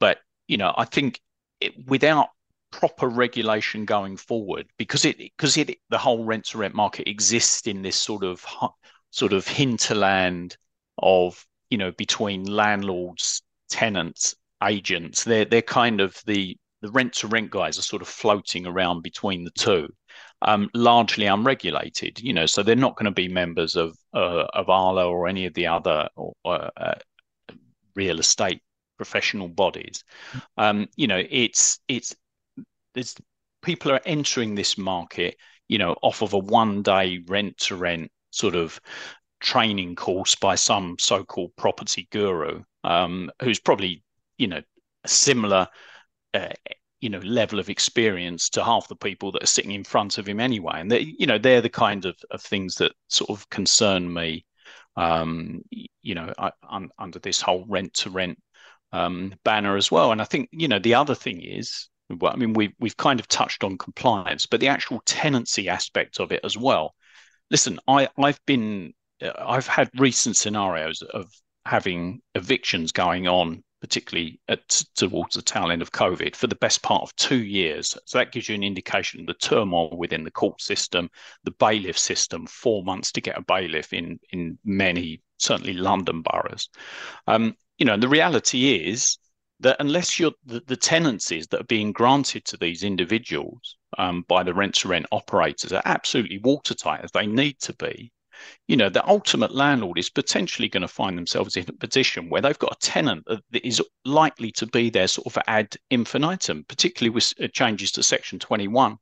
but 0.00 0.18
you 0.46 0.56
know 0.56 0.72
i 0.76 0.84
think 0.84 1.20
it, 1.60 1.72
without 1.86 2.28
proper 2.70 3.08
regulation 3.08 3.84
going 3.84 4.16
forward 4.16 4.66
because 4.78 5.04
it 5.04 5.16
because 5.18 5.56
it 5.56 5.76
the 5.90 5.98
whole 5.98 6.24
rent 6.24 6.44
to 6.44 6.58
rent 6.58 6.74
market 6.74 7.08
exists 7.08 7.66
in 7.66 7.82
this 7.82 7.96
sort 7.96 8.24
of 8.24 8.44
sort 9.10 9.32
of 9.32 9.46
hinterland 9.46 10.56
of 10.98 11.44
you 11.70 11.78
know 11.78 11.92
between 11.92 12.44
landlords 12.44 13.42
tenants 13.68 14.34
agents 14.64 15.24
they're 15.24 15.44
they're 15.44 15.62
kind 15.62 16.00
of 16.00 16.20
the 16.26 16.56
the 16.84 16.90
rent 16.90 17.14
to 17.14 17.26
rent 17.26 17.50
guys 17.50 17.78
are 17.78 17.82
sort 17.82 18.02
of 18.02 18.08
floating 18.08 18.66
around 18.66 19.02
between 19.02 19.42
the 19.42 19.50
two, 19.52 19.88
um, 20.44 20.70
largely 20.74 21.26
unregulated. 21.26 22.20
You 22.20 22.32
know, 22.32 22.46
so 22.46 22.62
they're 22.62 22.76
not 22.76 22.96
going 22.96 23.06
to 23.06 23.10
be 23.10 23.28
members 23.28 23.76
of 23.76 23.96
uh, 24.12 24.46
of 24.52 24.68
Arla 24.68 25.08
or 25.08 25.26
any 25.26 25.46
of 25.46 25.54
the 25.54 25.66
other 25.66 26.08
uh, 26.44 26.94
real 27.94 28.18
estate 28.18 28.62
professional 28.96 29.48
bodies. 29.48 30.04
Um, 30.56 30.88
you 30.96 31.06
know, 31.06 31.22
it's 31.28 31.80
it's 31.88 32.14
there's 32.94 33.14
people 33.62 33.90
are 33.92 34.00
entering 34.04 34.54
this 34.54 34.78
market, 34.78 35.36
you 35.68 35.78
know, 35.78 35.96
off 36.02 36.22
of 36.22 36.32
a 36.32 36.38
one 36.38 36.82
day 36.82 37.22
rent 37.26 37.56
to 37.58 37.76
rent 37.76 38.10
sort 38.30 38.54
of 38.54 38.80
training 39.40 39.94
course 39.94 40.34
by 40.34 40.54
some 40.54 40.96
so-called 40.98 41.54
property 41.56 42.08
guru 42.10 42.62
um, 42.82 43.30
who's 43.42 43.60
probably 43.60 44.02
you 44.38 44.46
know 44.46 44.62
a 45.04 45.08
similar 45.08 45.68
uh, 46.32 46.48
you 47.04 47.10
know 47.10 47.18
level 47.18 47.58
of 47.58 47.68
experience 47.68 48.48
to 48.48 48.64
half 48.64 48.88
the 48.88 48.96
people 48.96 49.30
that 49.30 49.42
are 49.42 49.46
sitting 49.46 49.72
in 49.72 49.84
front 49.84 50.16
of 50.16 50.26
him 50.26 50.40
anyway. 50.40 50.76
And 50.76 50.90
they 50.90 51.14
you 51.18 51.26
know 51.26 51.36
they're 51.36 51.60
the 51.60 51.68
kind 51.68 52.06
of, 52.06 52.16
of 52.30 52.40
things 52.40 52.76
that 52.76 52.92
sort 53.08 53.28
of 53.28 53.46
concern 53.50 54.10
me 54.10 54.46
um, 54.96 55.60
you 56.02 56.14
know 56.14 56.32
I, 56.38 56.50
under 56.98 57.18
this 57.18 57.42
whole 57.42 57.66
rent 57.68 57.92
to 57.94 58.10
rent 58.10 58.38
um, 58.92 59.34
banner 59.44 59.76
as 59.76 59.90
well. 59.90 60.12
And 60.12 60.22
i 60.22 60.24
think 60.24 60.48
you 60.50 60.66
know 60.66 60.78
the 60.78 60.94
other 60.94 61.14
thing 61.14 61.42
is 61.42 61.90
well, 62.08 62.32
i 62.32 62.36
mean 62.36 62.54
we've, 62.54 62.72
we've 62.80 62.96
kind 62.96 63.20
of 63.20 63.28
touched 63.28 63.64
on 63.64 63.76
compliance 63.76 64.46
but 64.46 64.60
the 64.60 64.68
actual 64.68 65.02
tenancy 65.04 65.68
aspect 65.68 66.20
of 66.20 66.32
it 66.32 66.40
as 66.42 66.56
well. 66.56 66.94
Listen 67.50 67.78
i 67.86 68.08
i've 68.16 68.40
been 68.46 68.94
I've 69.38 69.66
had 69.66 69.90
recent 69.98 70.36
scenarios 70.36 71.02
of 71.02 71.30
having 71.66 72.20
evictions 72.34 72.92
going 72.92 73.26
on, 73.26 73.63
particularly 73.84 74.40
at, 74.48 74.66
towards 74.94 75.36
the 75.36 75.42
tail 75.42 75.70
end 75.70 75.82
of 75.82 75.92
COVID, 75.92 76.34
for 76.34 76.46
the 76.46 76.54
best 76.54 76.82
part 76.82 77.02
of 77.02 77.14
two 77.16 77.44
years. 77.44 77.94
So 78.06 78.16
that 78.16 78.32
gives 78.32 78.48
you 78.48 78.54
an 78.54 78.64
indication 78.64 79.20
of 79.20 79.26
the 79.26 79.34
turmoil 79.34 79.94
within 79.98 80.24
the 80.24 80.30
court 80.30 80.62
system, 80.62 81.10
the 81.44 81.50
bailiff 81.50 81.98
system, 81.98 82.46
four 82.46 82.82
months 82.82 83.12
to 83.12 83.20
get 83.20 83.36
a 83.36 83.42
bailiff 83.42 83.92
in 83.92 84.18
in 84.30 84.58
many, 84.64 85.20
certainly 85.36 85.74
London 85.74 86.22
boroughs. 86.22 86.70
Um, 87.26 87.54
you 87.76 87.84
know, 87.84 87.98
the 87.98 88.08
reality 88.08 88.88
is 88.88 89.18
that 89.60 89.76
unless 89.80 90.18
you're 90.18 90.32
the, 90.46 90.62
the 90.66 90.78
tenancies 90.78 91.46
that 91.48 91.60
are 91.60 91.64
being 91.64 91.92
granted 91.92 92.46
to 92.46 92.56
these 92.56 92.84
individuals 92.84 93.76
um, 93.98 94.24
by 94.28 94.42
the 94.42 94.54
rent 94.54 94.76
to 94.76 94.88
rent 94.88 95.04
operators 95.12 95.74
are 95.74 95.82
absolutely 95.84 96.38
watertight 96.38 97.02
as 97.04 97.10
they 97.12 97.26
need 97.26 97.60
to 97.60 97.74
be, 97.74 98.10
you 98.68 98.76
know, 98.76 98.88
the 98.88 99.06
ultimate 99.06 99.54
landlord 99.54 99.98
is 99.98 100.10
potentially 100.10 100.68
going 100.68 100.82
to 100.82 100.88
find 100.88 101.16
themselves 101.16 101.56
in 101.56 101.64
a 101.68 101.72
position 101.72 102.28
where 102.28 102.40
they've 102.40 102.58
got 102.58 102.76
a 102.76 102.80
tenant 102.80 103.24
that 103.26 103.66
is 103.66 103.82
likely 104.04 104.50
to 104.52 104.66
be 104.66 104.90
there 104.90 105.08
sort 105.08 105.26
of 105.26 105.42
ad 105.46 105.76
infinitum, 105.90 106.64
particularly 106.68 107.10
with 107.10 107.32
uh, 107.42 107.48
changes 107.48 107.92
to 107.92 108.02
Section 108.02 108.38
21. 108.38 108.96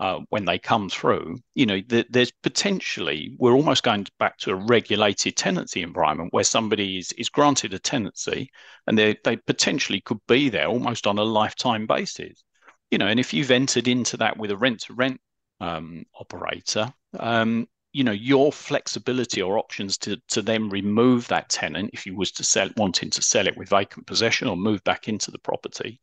Uh, 0.00 0.20
when 0.30 0.44
they 0.44 0.58
come 0.58 0.88
through, 0.88 1.36
you 1.54 1.64
know, 1.64 1.80
the, 1.86 2.04
there's 2.10 2.32
potentially 2.42 3.36
we're 3.38 3.52
almost 3.52 3.84
going 3.84 4.04
back 4.18 4.36
to 4.36 4.50
a 4.50 4.54
regulated 4.54 5.36
tenancy 5.36 5.80
environment 5.80 6.32
where 6.32 6.42
somebody 6.42 6.98
is, 6.98 7.12
is 7.12 7.28
granted 7.28 7.72
a 7.72 7.78
tenancy 7.78 8.50
and 8.88 8.98
they 8.98 9.14
they 9.22 9.36
potentially 9.36 10.00
could 10.00 10.18
be 10.26 10.48
there 10.48 10.66
almost 10.66 11.06
on 11.06 11.18
a 11.18 11.22
lifetime 11.22 11.86
basis, 11.86 12.42
you 12.90 12.98
know. 12.98 13.06
And 13.06 13.20
if 13.20 13.32
you've 13.32 13.52
entered 13.52 13.86
into 13.86 14.16
that 14.16 14.36
with 14.36 14.50
a 14.50 14.56
rent 14.56 14.80
to 14.80 14.94
rent 14.94 15.20
operator, 15.60 16.92
um, 17.20 17.68
you 17.92 18.04
know 18.04 18.12
your 18.12 18.52
flexibility 18.52 19.42
or 19.42 19.58
options 19.58 19.98
to 19.98 20.16
to 20.28 20.42
then 20.42 20.68
remove 20.68 21.28
that 21.28 21.48
tenant 21.48 21.90
if 21.92 22.06
you 22.06 22.16
was 22.16 22.32
to 22.32 22.44
sell 22.44 22.68
wanting 22.76 23.10
to 23.10 23.22
sell 23.22 23.46
it 23.46 23.56
with 23.56 23.68
vacant 23.68 24.06
possession 24.06 24.48
or 24.48 24.56
move 24.56 24.82
back 24.84 25.08
into 25.08 25.30
the 25.30 25.38
property 25.38 26.00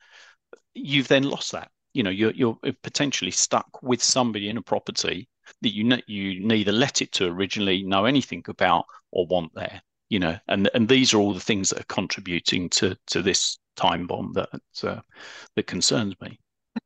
you've 0.74 1.08
then 1.08 1.24
lost 1.24 1.52
that. 1.52 1.70
You 1.94 2.04
know 2.04 2.12
you're 2.12 2.32
you're 2.32 2.58
potentially 2.84 3.32
stuck 3.32 3.82
with 3.82 4.02
somebody 4.02 4.48
in 4.48 4.58
a 4.58 4.62
property 4.62 5.28
that 5.62 5.74
you 5.74 5.98
you 6.06 6.40
neither 6.46 6.72
let 6.72 7.02
it 7.02 7.12
to 7.14 7.26
originally 7.26 7.84
know 7.84 8.06
anything 8.06 8.44
about 8.48 8.86
or 9.12 9.26
want 9.26 9.54
there 9.56 9.82
you 10.08 10.20
know 10.20 10.38
and 10.48 10.70
and 10.76 10.88
these 10.88 11.14
are 11.14 11.18
all 11.18 11.34
the 11.34 11.40
things 11.40 11.72
that 11.72 11.80
are 11.80 11.96
contributing 11.96 12.70
to 12.70 12.96
to 13.08 13.24
this 13.24 13.58
time 13.76 14.06
bomb 14.06 14.34
that 14.34 14.50
uh, 14.84 15.02
that 15.56 15.66
concerns 15.66 16.14
me 16.22 16.40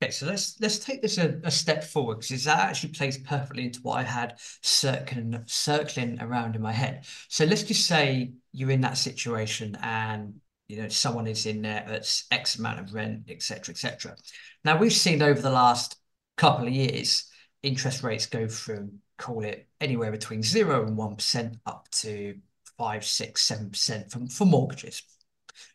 Okay, 0.04 0.12
so 0.12 0.26
let's 0.26 0.60
let's 0.60 0.80
take 0.80 1.02
this 1.02 1.18
a, 1.18 1.40
a 1.46 1.52
step 1.52 1.82
forward 1.82 2.20
because 2.20 2.44
that 2.44 2.60
actually 2.60 2.92
plays 2.92 3.18
perfectly 3.18 3.64
into 3.64 3.80
what 3.84 4.00
I 4.00 4.04
had 4.04 4.36
circling 4.62 5.42
circling 5.46 6.22
around 6.22 6.58
in 6.58 6.62
my 6.62 6.74
head. 6.74 7.06
So 7.30 7.46
let's 7.46 7.64
just 7.64 7.88
say 7.88 8.34
you're 8.52 8.72
in 8.72 8.82
that 8.82 8.98
situation 8.98 9.78
and 9.82 10.42
you 10.68 10.82
know 10.82 10.90
someone 10.90 11.26
is 11.26 11.46
in 11.46 11.62
there 11.62 11.86
that's 11.88 12.26
X 12.32 12.60
amount 12.60 12.82
of 12.82 12.94
rent, 12.94 13.30
etc., 13.30 13.72
etc. 13.72 14.18
Now 14.66 14.78
we've 14.78 14.92
seen 14.92 15.22
over 15.22 15.42
the 15.42 15.50
last 15.50 15.96
couple 16.36 16.68
of 16.68 16.74
years 16.74 17.30
interest 17.62 18.04
rates 18.04 18.26
go 18.26 18.50
from 18.50 19.00
call 19.18 19.46
it 19.46 19.70
anywhere 19.80 20.12
between 20.12 20.44
zero 20.44 20.86
and 20.86 20.98
one 20.98 21.16
percent 21.16 21.56
up 21.66 21.88
to 21.92 22.36
five, 22.78 23.06
six, 23.06 23.42
seven 23.42 23.70
percent 23.70 24.12
for, 24.12 24.20
for 24.28 24.46
mortgages. 24.46 25.02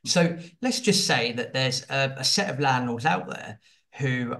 So 0.04 0.36
let's 0.60 0.80
just 0.80 1.06
say 1.06 1.32
that 1.32 1.54
there's 1.54 1.86
a, 1.88 2.14
a 2.18 2.24
set 2.24 2.50
of 2.50 2.60
landlords 2.60 3.06
out 3.06 3.30
there 3.30 3.58
who 3.98 4.34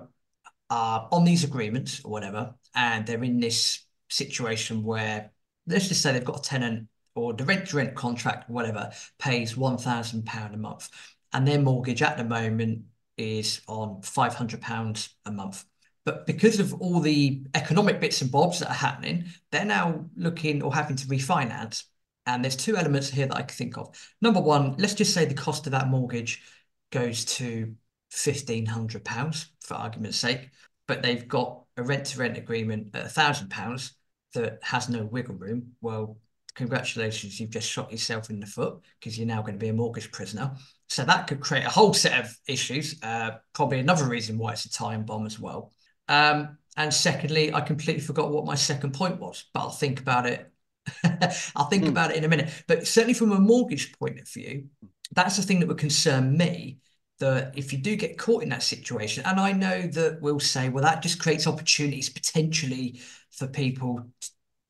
are 0.71 1.09
on 1.11 1.25
these 1.25 1.44
agreements 1.44 2.01
or 2.05 2.11
whatever, 2.11 2.55
and 2.75 3.07
they're 3.07 3.25
in 3.25 3.40
this 3.40 3.85
situation 4.09 4.83
where 4.83 5.31
let's 5.66 5.88
just 5.88 6.03
say 6.03 6.12
they've 6.12 6.25
got 6.25 6.38
a 6.38 6.49
tenant 6.49 6.88
or 7.14 7.33
the 7.33 7.44
rent 7.44 7.73
rent 7.75 7.94
contract, 7.94 8.49
whatever, 8.49 8.90
pays 9.18 9.57
one 9.57 9.79
thousand 9.79 10.25
pound 10.25 10.55
a 10.55 10.59
month, 10.59 10.88
and 11.33 11.47
their 11.47 11.61
mortgage 11.61 12.03
at 12.03 12.16
the 12.16 12.25
moment 12.25 12.83
is 13.16 13.61
on 13.66 14.01
five 14.03 14.35
hundred 14.35 14.61
pounds 14.61 15.16
a 15.27 15.33
month. 15.33 15.64
But 16.05 16.27
because 16.27 16.61
of 16.61 16.73
all 16.81 17.01
the 17.01 17.42
economic 17.55 18.01
bits 18.01 18.23
and 18.23 18.31
bobs 18.31 18.61
that 18.61 18.71
are 18.71 18.75
happening, 18.75 19.27
they're 19.51 19.64
now 19.64 20.07
looking 20.16 20.62
or 20.62 20.73
having 20.73 20.97
to 20.97 21.07
refinance. 21.07 21.85
And 22.25 22.44
there's 22.44 22.57
two 22.57 22.77
elements 22.77 23.11
here 23.11 23.27
that 23.27 23.37
I 23.37 23.42
can 23.42 23.57
think 23.57 23.77
of. 23.77 23.94
Number 24.21 24.40
one, 24.40 24.77
let's 24.79 24.94
just 24.94 25.12
say 25.12 25.25
the 25.25 25.35
cost 25.35 25.66
of 25.66 25.73
that 25.73 25.88
mortgage 25.88 26.42
goes 26.90 27.25
to 27.37 27.75
£1,500 28.12 29.47
for 29.61 29.75
argument's 29.75 30.18
sake, 30.18 30.51
but 30.87 31.03
they've 31.03 31.29
got 31.29 31.64
a 31.77 31.83
rent 31.83 32.07
to 32.07 32.18
rent 32.18 32.38
agreement 32.38 32.94
at 32.94 33.07
£1,000 33.07 33.90
that 34.35 34.59
has 34.62 34.88
no 34.88 35.05
wiggle 35.05 35.35
room. 35.35 35.73
Well, 35.81 36.18
congratulations, 36.55 37.38
you've 37.38 37.51
just 37.51 37.71
shot 37.71 37.92
yourself 37.92 38.31
in 38.31 38.40
the 38.40 38.47
foot 38.47 38.81
because 38.99 39.16
you're 39.16 39.27
now 39.27 39.42
going 39.42 39.55
to 39.55 39.59
be 39.59 39.68
a 39.68 39.73
mortgage 39.73 40.11
prisoner. 40.11 40.53
So 40.88 41.05
that 41.05 41.27
could 41.27 41.40
create 41.40 41.64
a 41.64 41.71
whole 41.71 41.94
set 41.94 42.18
of 42.25 42.37
issues. 42.47 43.01
Uh, 43.03 43.33
probably 43.53 43.79
another 43.79 44.07
reason 44.07 44.38
why 44.38 44.53
it's 44.53 44.64
a 44.64 44.73
time 44.73 45.05
bomb 45.05 45.27
as 45.27 45.38
well. 45.38 45.73
Um, 46.09 46.59
and 46.77 46.92
secondly, 46.92 47.53
I 47.53 47.61
completely 47.61 48.03
forgot 48.03 48.31
what 48.31 48.47
my 48.47 48.55
second 48.55 48.94
point 48.94 49.21
was, 49.21 49.44
but 49.53 49.61
I'll 49.61 49.71
think 49.71 50.01
about 50.01 50.27
it. 50.27 50.51
I'll 51.57 51.66
think 51.66 51.85
mm. 51.85 51.88
about 51.88 52.11
it 52.11 52.16
in 52.16 52.25
a 52.25 52.29
minute. 52.29 52.51
But 52.66 52.87
certainly 52.87 53.14
from 53.14 53.33
a 53.33 53.38
mortgage 53.38 53.92
point 53.99 54.18
of 54.18 54.29
view, 54.29 54.68
that's 55.12 55.37
the 55.37 55.42
thing 55.42 55.61
that 55.61 55.66
would 55.68 55.79
concern 55.79 56.37
me 56.37 56.79
that 57.19 57.57
if 57.57 57.73
you 57.73 57.79
do 57.79 57.97
get 57.97 58.19
caught 58.19 58.43
in 58.43 58.49
that 58.51 58.63
situation, 58.63 59.25
and 59.27 59.41
I 59.41 59.53
know 59.53 59.83
that 59.89 60.21
we'll 60.21 60.41
say, 60.41 60.69
well, 60.69 60.85
that 60.85 61.03
just 61.03 61.21
creates 61.21 61.47
opportunities 61.47 62.09
potentially 62.09 63.01
for 63.31 63.47
people 63.47 64.07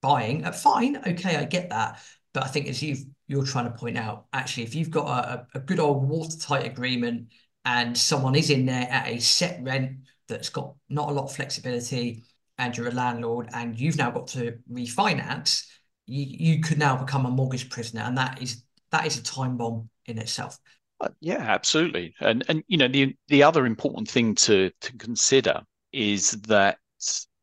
buying. 0.00 0.44
Uh, 0.44 0.52
fine, 0.52 0.96
okay, 1.06 1.36
I 1.36 1.44
get 1.44 1.70
that. 1.70 2.00
But 2.32 2.44
I 2.44 2.48
think 2.48 2.68
as 2.68 2.82
you 2.82 2.96
you're 3.26 3.44
trying 3.44 3.70
to 3.70 3.78
point 3.78 3.98
out, 3.98 4.26
actually, 4.32 4.62
if 4.62 4.74
you've 4.74 4.90
got 4.90 5.06
a, 5.06 5.46
a 5.54 5.60
good 5.60 5.80
old 5.80 6.08
watertight 6.08 6.64
agreement 6.66 7.32
and 7.64 7.96
someone 7.96 8.34
is 8.34 8.50
in 8.50 8.64
there 8.64 8.88
at 8.90 9.08
a 9.08 9.18
set 9.18 9.62
rent 9.62 9.98
that's 10.28 10.48
got 10.48 10.74
not 10.88 11.10
a 11.10 11.12
lot 11.12 11.24
of 11.24 11.34
flexibility, 11.34 12.24
and 12.58 12.76
you're 12.76 12.88
a 12.88 12.92
landlord 12.92 13.48
and 13.52 13.78
you've 13.78 13.96
now 13.96 14.10
got 14.10 14.26
to 14.28 14.58
refinance, 14.70 15.66
you, 16.06 16.24
you 16.24 16.60
could 16.60 16.78
now 16.78 16.96
become 16.96 17.26
a 17.26 17.30
mortgage 17.30 17.70
prisoner, 17.70 18.02
and 18.02 18.16
that 18.18 18.42
is 18.42 18.62
that 18.90 19.06
is 19.06 19.18
a 19.18 19.22
time 19.22 19.56
bomb 19.56 19.88
in 20.06 20.18
itself. 20.18 20.58
Uh, 21.00 21.08
yeah, 21.20 21.38
absolutely. 21.40 22.14
And 22.20 22.44
and 22.48 22.64
you 22.66 22.76
know 22.76 22.88
the 22.88 23.14
the 23.28 23.42
other 23.42 23.66
important 23.66 24.08
thing 24.10 24.34
to 24.36 24.70
to 24.80 24.92
consider 24.96 25.62
is 25.92 26.32
that 26.32 26.78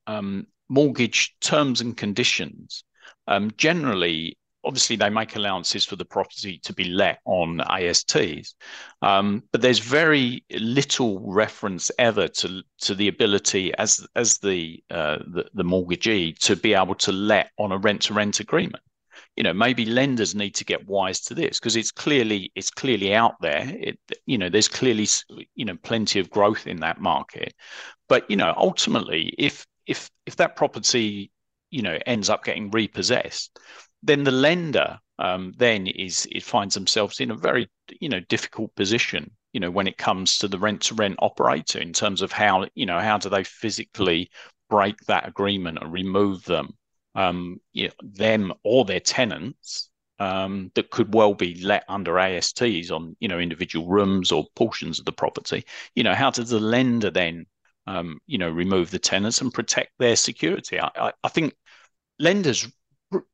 um, 0.07 0.47
mortgage 0.69 1.35
terms 1.39 1.81
and 1.81 1.95
conditions 1.95 2.83
um, 3.27 3.51
generally 3.57 4.37
obviously 4.65 4.95
they 4.95 5.09
make 5.09 5.35
allowances 5.35 5.85
for 5.85 5.95
the 5.95 6.03
property 6.05 6.57
to 6.63 6.73
be 6.73 6.85
let 6.85 7.19
on 7.25 7.61
ASTs, 7.61 8.55
um, 9.03 9.43
but 9.51 9.61
there's 9.61 9.77
very 9.79 10.43
little 10.51 11.19
reference 11.19 11.91
ever 11.99 12.27
to 12.27 12.63
to 12.79 12.95
the 12.95 13.07
ability 13.07 13.73
as 13.75 14.05
as 14.15 14.39
the, 14.39 14.83
uh, 14.89 15.19
the 15.27 15.45
the 15.53 15.63
mortgagee 15.63 16.33
to 16.33 16.55
be 16.55 16.73
able 16.73 16.95
to 16.95 17.11
let 17.11 17.51
on 17.57 17.71
a 17.71 17.77
rent 17.77 18.01
to 18.01 18.13
rent 18.13 18.39
agreement 18.39 18.83
you 19.35 19.43
know 19.43 19.53
maybe 19.53 19.85
lenders 19.85 20.35
need 20.35 20.55
to 20.55 20.65
get 20.65 20.87
wise 20.87 21.19
to 21.21 21.33
this 21.33 21.59
because 21.59 21.75
it's 21.75 21.91
clearly 21.91 22.51
it's 22.55 22.69
clearly 22.69 23.13
out 23.13 23.35
there. 23.41 23.65
It 23.67 23.99
you 24.25 24.37
know 24.37 24.49
there's 24.49 24.67
clearly 24.67 25.07
you 25.55 25.65
know 25.65 25.77
plenty 25.83 26.19
of 26.19 26.29
growth 26.29 26.67
in 26.67 26.79
that 26.81 27.01
market. 27.01 27.53
But 28.07 28.29
you 28.29 28.37
know 28.37 28.53
ultimately 28.57 29.33
if 29.37 29.65
if 29.87 30.09
if 30.25 30.35
that 30.37 30.55
property 30.55 31.31
you 31.71 31.81
know 31.81 31.97
ends 32.05 32.29
up 32.29 32.43
getting 32.43 32.71
repossessed 32.71 33.57
then 34.03 34.23
the 34.23 34.31
lender 34.31 34.99
um, 35.17 35.53
then 35.57 35.87
is 35.87 36.27
it 36.31 36.43
finds 36.43 36.75
themselves 36.75 37.19
in 37.19 37.31
a 37.31 37.35
very 37.35 37.67
you 37.99 38.09
know 38.09 38.19
difficult 38.29 38.73
position 38.75 39.31
you 39.55 39.61
know, 39.61 39.71
when 39.71 39.87
it 39.87 39.97
comes 39.97 40.37
to 40.37 40.49
the 40.49 40.59
rent 40.59 40.81
to 40.81 40.95
rent 40.95 41.15
operator 41.19 41.79
in 41.79 41.93
terms 41.93 42.21
of 42.21 42.29
how, 42.29 42.67
you 42.75 42.85
know, 42.85 42.99
how 42.99 43.17
do 43.17 43.29
they 43.29 43.45
physically 43.45 44.29
break 44.69 44.97
that 45.07 45.25
agreement 45.25 45.77
and 45.79 45.93
remove 45.93 46.43
them, 46.43 46.73
um, 47.15 47.59
you 47.73 47.87
know, 47.87 47.93
them 48.03 48.53
or 48.63 48.85
their 48.85 48.99
tenants 48.99 49.89
um, 50.19 50.71
that 50.75 50.91
could 50.91 51.13
well 51.13 51.33
be 51.33 51.61
let 51.63 51.83
under 51.87 52.19
ASTs 52.19 52.91
on, 52.91 53.15
you 53.19 53.27
know, 53.27 53.39
individual 53.39 53.87
rooms 53.87 54.31
or 54.31 54.45
portions 54.55 54.99
of 54.99 55.05
the 55.05 55.11
property. 55.11 55.65
You 55.95 56.03
know, 56.03 56.13
how 56.13 56.29
does 56.29 56.49
the 56.49 56.59
lender 56.59 57.09
then, 57.09 57.45
um, 57.87 58.19
you 58.27 58.37
know, 58.37 58.49
remove 58.49 58.91
the 58.91 58.99
tenants 58.99 59.41
and 59.41 59.53
protect 59.53 59.91
their 59.99 60.15
security? 60.15 60.79
I, 60.79 60.89
I, 60.95 61.13
I 61.23 61.27
think 61.29 61.55
lenders 62.19 62.67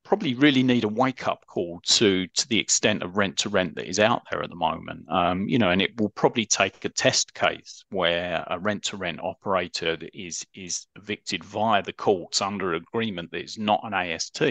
probably 0.04 0.34
really 0.34 0.64
need 0.64 0.84
a 0.84 0.88
wake 0.88 1.28
up 1.28 1.46
call 1.48 1.80
to 1.84 2.28
to 2.28 2.48
the 2.48 2.60
extent 2.60 3.04
of 3.04 3.18
rent 3.18 3.38
to 3.38 3.50
rent 3.50 3.76
that 3.76 3.88
is 3.88 4.00
out 4.00 4.24
there 4.30 4.44
at 4.44 4.50
the 4.50 4.56
moment. 4.56 5.06
Um, 5.10 5.48
you 5.48 5.58
know, 5.58 5.72
and 5.72 5.82
it 5.82 6.00
will 6.00 6.10
probably 6.10 6.46
take 6.46 6.84
a 6.86 6.90
test 6.90 7.34
case 7.34 7.84
where 7.90 8.44
a 8.48 8.60
rent 8.60 8.84
to 8.86 8.98
rent 8.98 9.20
operator 9.22 9.98
is 10.14 10.46
is 10.54 10.88
evicted 10.96 11.44
via 11.44 11.82
the 11.82 11.94
courts 11.94 12.42
under 12.42 12.74
agreement 12.74 13.32
that 13.32 13.44
is 13.44 13.58
not 13.58 13.82
an 13.84 13.94
AST. 13.94 14.42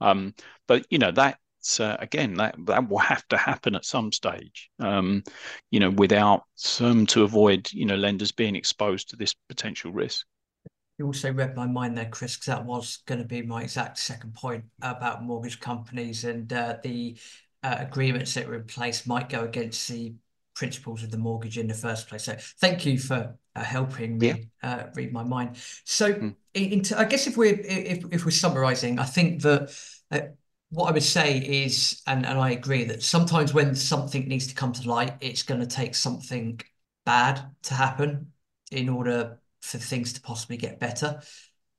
Um, 0.00 0.34
but 0.66 0.86
you 0.90 0.98
know 0.98 1.10
that 1.12 1.38
uh, 1.80 1.96
again, 1.98 2.34
that 2.34 2.54
that 2.66 2.88
will 2.88 2.98
have 2.98 3.26
to 3.28 3.36
happen 3.36 3.74
at 3.74 3.84
some 3.84 4.12
stage. 4.12 4.70
Um, 4.78 5.24
you 5.70 5.80
know, 5.80 5.90
without 5.90 6.44
um, 6.80 7.06
to 7.06 7.24
avoid 7.24 7.70
you 7.72 7.86
know 7.86 7.96
lenders 7.96 8.32
being 8.32 8.56
exposed 8.56 9.10
to 9.10 9.16
this 9.16 9.34
potential 9.48 9.92
risk. 9.92 10.26
You 10.98 11.06
also 11.06 11.32
read 11.32 11.54
my 11.54 11.66
mind 11.66 11.96
there, 11.96 12.08
Chris, 12.08 12.36
because 12.36 12.46
that 12.46 12.64
was 12.64 12.98
going 13.06 13.20
to 13.20 13.26
be 13.26 13.42
my 13.42 13.62
exact 13.62 13.98
second 13.98 14.34
point 14.34 14.64
about 14.80 15.22
mortgage 15.22 15.60
companies 15.60 16.24
and 16.24 16.50
uh, 16.52 16.76
the 16.82 17.18
uh, 17.62 17.76
agreements 17.80 18.32
that 18.34 18.48
were 18.48 18.54
in 18.54 18.64
place 18.64 19.06
might 19.06 19.28
go 19.28 19.44
against 19.44 19.88
the 19.88 20.14
principles 20.54 21.02
of 21.02 21.10
the 21.10 21.18
mortgage 21.18 21.58
in 21.58 21.66
the 21.66 21.74
first 21.74 22.08
place. 22.08 22.24
So 22.24 22.36
thank 22.60 22.86
you 22.86 22.98
for 22.98 23.36
uh, 23.54 23.62
helping 23.62 24.18
me 24.18 24.48
yeah. 24.62 24.74
uh, 24.74 24.86
read 24.94 25.12
my 25.12 25.22
mind. 25.22 25.56
So 25.84 26.14
mm. 26.14 26.34
in, 26.54 26.82
I 26.96 27.04
guess 27.04 27.26
if 27.26 27.36
we're 27.36 27.60
if, 27.60 28.04
if 28.10 28.24
we're 28.24 28.30
summarising, 28.30 28.98
I 28.98 29.04
think 29.04 29.42
that 29.42 29.78
uh, 30.10 30.20
what 30.70 30.88
I 30.88 30.92
would 30.92 31.02
say 31.02 31.38
is, 31.38 32.02
and, 32.06 32.24
and 32.26 32.38
I 32.38 32.50
agree 32.50 32.84
that 32.84 33.02
sometimes 33.02 33.54
when 33.54 33.74
something 33.74 34.26
needs 34.26 34.46
to 34.48 34.54
come 34.54 34.72
to 34.72 34.88
light, 34.88 35.14
it's 35.20 35.42
going 35.42 35.60
to 35.60 35.66
take 35.66 35.94
something 35.94 36.60
bad 37.04 37.40
to 37.64 37.74
happen 37.74 38.32
in 38.72 38.88
order 38.88 39.38
for 39.66 39.78
things 39.78 40.12
to 40.14 40.20
possibly 40.20 40.56
get 40.56 40.80
better. 40.80 41.20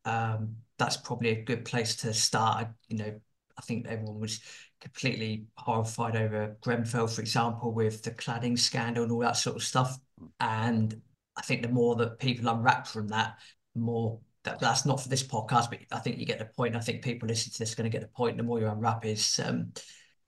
Um, 0.05 0.55
that's 0.77 0.97
probably 0.97 1.29
a 1.29 1.43
good 1.43 1.65
place 1.65 1.95
to 1.97 2.13
start. 2.13 2.67
You 2.87 2.97
know, 2.97 3.19
I 3.57 3.61
think 3.61 3.87
everyone 3.87 4.19
was 4.19 4.41
completely 4.79 5.45
horrified 5.57 6.15
over 6.15 6.55
Grenfell, 6.61 7.07
for 7.07 7.21
example, 7.21 7.73
with 7.73 8.03
the 8.03 8.11
cladding 8.11 8.57
scandal 8.57 9.03
and 9.03 9.11
all 9.11 9.19
that 9.19 9.37
sort 9.37 9.55
of 9.55 9.63
stuff. 9.63 9.97
And 10.39 11.01
I 11.35 11.41
think 11.41 11.61
the 11.61 11.69
more 11.69 11.95
that 11.95 12.19
people 12.19 12.49
unwrap 12.49 12.87
from 12.87 13.07
that, 13.09 13.37
the 13.73 13.81
more 13.81 14.19
that 14.43 14.59
that's 14.59 14.85
not 14.85 15.01
for 15.01 15.09
this 15.09 15.23
podcast, 15.23 15.69
but 15.69 15.79
I 15.91 15.99
think 15.99 16.19
you 16.19 16.25
get 16.25 16.39
the 16.39 16.45
point. 16.45 16.75
I 16.75 16.79
think 16.79 17.03
people 17.03 17.27
listening 17.27 17.53
to 17.53 17.59
this 17.59 17.73
are 17.73 17.75
going 17.75 17.91
to 17.91 17.95
get 17.95 18.01
the 18.01 18.15
point. 18.15 18.37
The 18.37 18.43
more 18.43 18.59
you 18.59 18.67
unwrap 18.67 19.05
is, 19.05 19.39
um, 19.43 19.73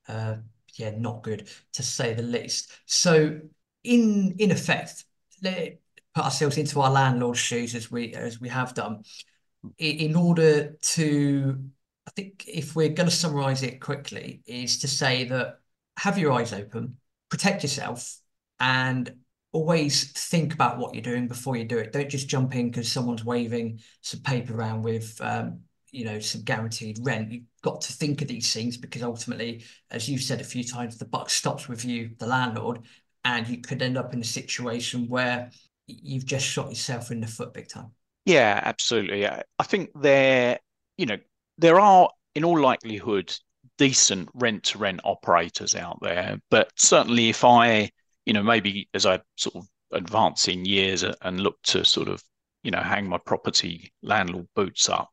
uh, 0.08 0.36
yeah, 0.74 0.90
not 0.96 1.22
good 1.22 1.48
to 1.72 1.82
say 1.82 2.12
the 2.12 2.22
least. 2.22 2.70
So, 2.86 3.40
in 3.82 4.34
in 4.38 4.50
effect, 4.50 5.04
put 6.20 6.26
ourselves 6.26 6.58
into 6.58 6.80
our 6.80 6.90
landlord's 6.90 7.38
shoes 7.38 7.74
as 7.74 7.90
we 7.90 8.12
as 8.14 8.40
we 8.40 8.48
have 8.48 8.74
done. 8.74 9.02
In 9.78 10.14
order 10.14 10.76
to 10.94 11.64
I 12.06 12.10
think 12.10 12.44
if 12.46 12.76
we're 12.76 12.90
going 12.90 13.08
to 13.08 13.14
summarize 13.14 13.62
it 13.62 13.80
quickly 13.80 14.42
is 14.46 14.78
to 14.80 14.88
say 14.88 15.24
that 15.24 15.60
have 15.98 16.18
your 16.18 16.32
eyes 16.32 16.52
open 16.52 16.96
protect 17.30 17.62
yourself 17.62 18.18
and 18.58 19.14
always 19.52 20.12
think 20.12 20.52
about 20.52 20.78
what 20.78 20.94
you're 20.94 21.02
doing 21.02 21.28
before 21.28 21.56
you 21.56 21.64
do 21.64 21.78
it. 21.78 21.92
Don't 21.92 22.08
just 22.08 22.28
jump 22.28 22.54
in 22.54 22.70
because 22.70 22.90
someone's 22.90 23.24
waving 23.24 23.80
some 24.00 24.20
paper 24.20 24.54
around 24.54 24.82
with 24.82 25.18
um, 25.22 25.60
you 25.90 26.04
know 26.04 26.18
some 26.20 26.42
guaranteed 26.42 26.98
rent. 27.02 27.32
You've 27.32 27.44
got 27.62 27.80
to 27.82 27.92
think 27.94 28.20
of 28.20 28.28
these 28.28 28.52
things 28.52 28.76
because 28.76 29.02
ultimately 29.02 29.64
as 29.90 30.08
you've 30.08 30.22
said 30.22 30.42
a 30.42 30.44
few 30.44 30.64
times 30.64 30.98
the 30.98 31.06
buck 31.06 31.30
stops 31.30 31.66
with 31.66 31.84
you 31.84 32.10
the 32.18 32.26
landlord 32.26 32.80
and 33.24 33.46
you 33.48 33.58
could 33.58 33.82
end 33.82 33.98
up 33.98 34.12
in 34.14 34.20
a 34.20 34.24
situation 34.24 35.06
where 35.08 35.50
you've 36.02 36.26
just 36.26 36.46
shot 36.46 36.68
yourself 36.68 37.10
in 37.10 37.20
the 37.20 37.26
foot 37.26 37.52
big 37.52 37.68
time. 37.68 37.92
Yeah, 38.24 38.60
absolutely. 38.62 39.26
I 39.26 39.62
think 39.62 39.90
there, 39.94 40.58
you 40.96 41.06
know, 41.06 41.18
there 41.58 41.80
are 41.80 42.10
in 42.34 42.44
all 42.44 42.60
likelihood 42.60 43.34
decent 43.78 44.28
rent 44.34 44.64
to 44.64 44.78
rent 44.78 45.00
operators 45.04 45.74
out 45.74 45.98
there, 46.02 46.38
but 46.50 46.70
certainly 46.76 47.30
if 47.30 47.44
I, 47.44 47.90
you 48.26 48.32
know, 48.32 48.42
maybe 48.42 48.88
as 48.94 49.06
I 49.06 49.20
sort 49.36 49.56
of 49.56 49.68
advance 49.92 50.48
in 50.48 50.64
years 50.64 51.02
and 51.02 51.40
look 51.40 51.56
to 51.64 51.84
sort 51.84 52.08
of, 52.08 52.22
you 52.62 52.70
know, 52.70 52.82
hang 52.82 53.08
my 53.08 53.18
property 53.18 53.92
landlord 54.02 54.48
boots 54.54 54.88
up, 54.88 55.08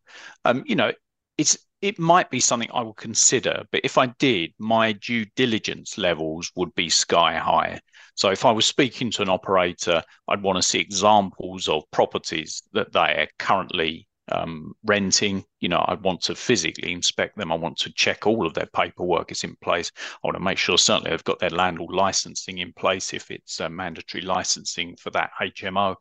um, 0.46 0.64
you 0.68 0.76
know, 0.76 0.92
it's 1.38 1.58
it 1.82 2.00
might 2.00 2.30
be 2.30 2.40
something 2.40 2.70
I 2.74 2.82
will 2.82 2.94
consider, 2.94 3.64
but 3.72 3.82
if 3.84 3.98
I 3.98 4.08
did, 4.20 4.54
my 4.58 4.94
due 4.94 5.26
diligence 5.36 5.98
levels 5.98 6.52
would 6.56 6.74
be 6.74 6.90
sky 6.90 7.38
high. 7.38 7.80
So 8.18 8.30
if 8.32 8.46
I 8.46 8.52
was 8.52 8.66
speaking 8.66 9.12
to 9.12 9.22
an 9.22 9.30
operator, 9.30 10.04
I'd 10.28 10.42
want 10.42 10.58
to 10.58 10.64
see 10.64 10.80
examples 10.80 11.70
of 11.70 11.90
properties 11.92 12.64
that 12.74 12.92
they 12.92 13.00
are 13.00 13.28
currently 13.38 14.08
um, 14.32 14.74
renting. 14.84 15.46
You 15.60 15.70
know, 15.70 15.86
I'd 15.88 16.02
want 16.02 16.22
to 16.24 16.36
physically 16.36 16.92
inspect 16.92 17.38
them. 17.38 17.52
I 17.52 17.56
want 17.56 17.78
to 17.78 17.94
check 17.94 18.26
all 18.26 18.48
of 18.48 18.56
their 18.56 18.70
paperwork 18.74 19.32
is 19.32 19.44
in 19.44 19.56
place. 19.62 19.92
I 19.96 20.28
want 20.28 20.36
to 20.36 20.44
make 20.44 20.58
sure 20.58 20.80
certainly 20.80 21.12
they've 21.12 21.24
got 21.24 21.38
their 21.38 21.52
landlord 21.52 21.94
licensing 21.94 22.58
in 22.58 22.74
place 22.74 23.14
if 23.14 23.30
it's 23.30 23.62
mandatory 23.70 24.24
licensing 24.24 24.96
for 24.96 25.12
that 25.12 25.30
HMO. 25.40 25.96